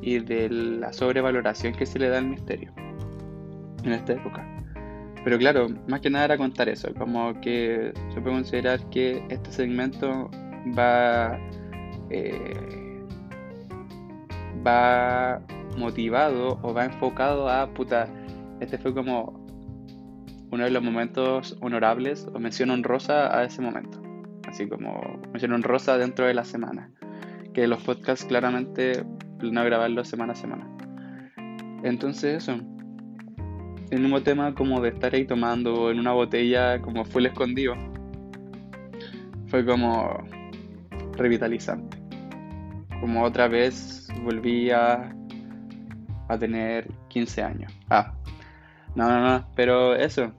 y 0.00 0.18
de 0.20 0.48
la 0.48 0.92
sobrevaloración 0.92 1.74
que 1.74 1.84
se 1.84 1.98
le 1.98 2.08
da 2.08 2.18
al 2.18 2.26
misterio 2.26 2.72
en 3.82 3.92
esta 3.92 4.14
época. 4.14 4.48
Pero 5.24 5.38
claro, 5.38 5.68
más 5.88 6.00
que 6.00 6.10
nada 6.10 6.26
era 6.26 6.38
contar 6.38 6.68
eso, 6.68 6.92
como 6.94 7.40
que 7.40 7.92
se 8.12 8.20
puede 8.20 8.36
considerar 8.36 8.88
que 8.90 9.24
este 9.30 9.50
segmento 9.50 10.30
va, 10.76 11.38
eh, 12.10 13.02
va 14.66 15.40
motivado 15.76 16.58
o 16.62 16.72
va 16.72 16.84
enfocado 16.84 17.48
a, 17.48 17.68
puta, 17.72 18.08
este 18.60 18.78
fue 18.78 18.94
como 18.94 19.44
uno 20.50 20.64
de 20.64 20.70
los 20.70 20.82
momentos 20.82 21.56
honorables 21.60 22.26
o 22.32 22.38
mención 22.38 22.70
honrosa 22.70 23.36
a 23.36 23.44
ese 23.44 23.60
momento, 23.60 24.00
así 24.48 24.68
como 24.68 25.20
mención 25.32 25.52
honrosa 25.52 25.98
dentro 25.98 26.26
de 26.26 26.34
la 26.34 26.44
semana. 26.44 26.90
Que 27.52 27.66
los 27.66 27.82
podcasts 27.82 28.24
claramente 28.24 29.04
no 29.40 29.64
grabarlos 29.64 30.08
semana 30.08 30.32
a 30.32 30.36
semana. 30.36 30.66
Entonces 31.82 32.42
eso, 32.42 32.58
el 33.90 34.00
mismo 34.00 34.22
tema 34.22 34.54
como 34.54 34.80
de 34.80 34.88
estar 34.88 35.14
ahí 35.14 35.24
tomando 35.26 35.90
en 35.90 35.98
una 35.98 36.12
botella 36.12 36.80
como 36.80 37.04
full 37.04 37.26
escondido, 37.26 37.74
fue 39.46 39.64
como 39.64 40.24
revitalizante. 41.16 41.98
Como 43.00 43.22
otra 43.22 43.48
vez 43.48 44.08
volví 44.22 44.70
a, 44.70 45.14
a 46.28 46.38
tener 46.38 46.90
15 47.08 47.42
años. 47.42 47.72
Ah, 47.90 48.14
no, 48.94 49.08
no, 49.08 49.20
no, 49.20 49.48
pero 49.54 49.94
eso, 49.94 50.32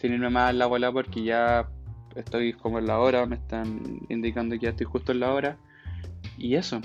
sin 0.00 0.12
irme 0.12 0.30
más 0.30 0.54
la 0.54 0.66
bola 0.66 0.92
porque 0.92 1.24
ya 1.24 1.68
estoy 2.14 2.52
como 2.52 2.78
en 2.78 2.86
la 2.86 2.98
hora, 2.98 3.26
me 3.26 3.36
están 3.36 4.00
indicando 4.08 4.54
que 4.56 4.66
ya 4.66 4.70
estoy 4.70 4.86
justo 4.86 5.12
en 5.12 5.20
la 5.20 5.32
hora. 5.32 5.56
Y 6.38 6.54
eso, 6.56 6.80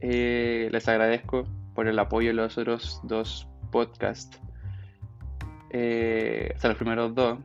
eh, 0.00 0.68
les 0.72 0.88
agradezco 0.88 1.44
por 1.74 1.86
el 1.88 1.98
apoyo 1.98 2.28
de 2.28 2.34
los 2.34 2.58
otros 2.58 3.00
dos 3.04 3.48
podcasts. 3.70 4.40
Eh, 5.70 6.50
hasta 6.54 6.68
los 6.68 6.76
primeros 6.76 7.14
dos. 7.14 7.38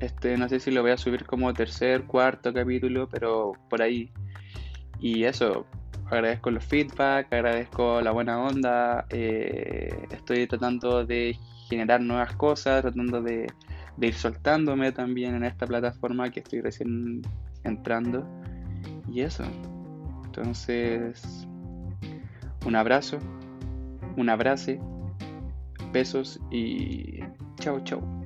Este, 0.00 0.36
no 0.36 0.48
sé 0.48 0.60
si 0.60 0.70
lo 0.70 0.82
voy 0.82 0.90
a 0.90 0.98
subir 0.98 1.24
como 1.24 1.52
tercer, 1.54 2.04
cuarto 2.04 2.52
capítulo, 2.52 3.08
pero 3.08 3.52
por 3.68 3.80
ahí. 3.82 4.10
Y 5.00 5.24
eso, 5.24 5.66
agradezco 6.06 6.50
los 6.50 6.64
feedback, 6.64 7.32
agradezco 7.32 8.00
la 8.02 8.10
buena 8.10 8.38
onda. 8.38 9.06
Eh, 9.10 10.06
estoy 10.10 10.46
tratando 10.46 11.04
de 11.04 11.38
generar 11.68 12.00
nuevas 12.00 12.34
cosas, 12.36 12.82
tratando 12.82 13.22
de, 13.22 13.46
de 13.96 14.06
ir 14.06 14.14
soltándome 14.14 14.92
también 14.92 15.34
en 15.34 15.44
esta 15.44 15.66
plataforma 15.66 16.30
que 16.30 16.40
estoy 16.40 16.60
recién 16.60 17.22
entrando. 17.64 18.26
Y 19.10 19.22
eso. 19.22 19.44
Entonces, 20.26 21.46
un 22.66 22.76
abrazo, 22.76 23.18
un 24.16 24.28
abrazo, 24.28 24.72
besos 25.92 26.38
y 26.50 27.20
chao, 27.58 27.80
chao. 27.84 28.25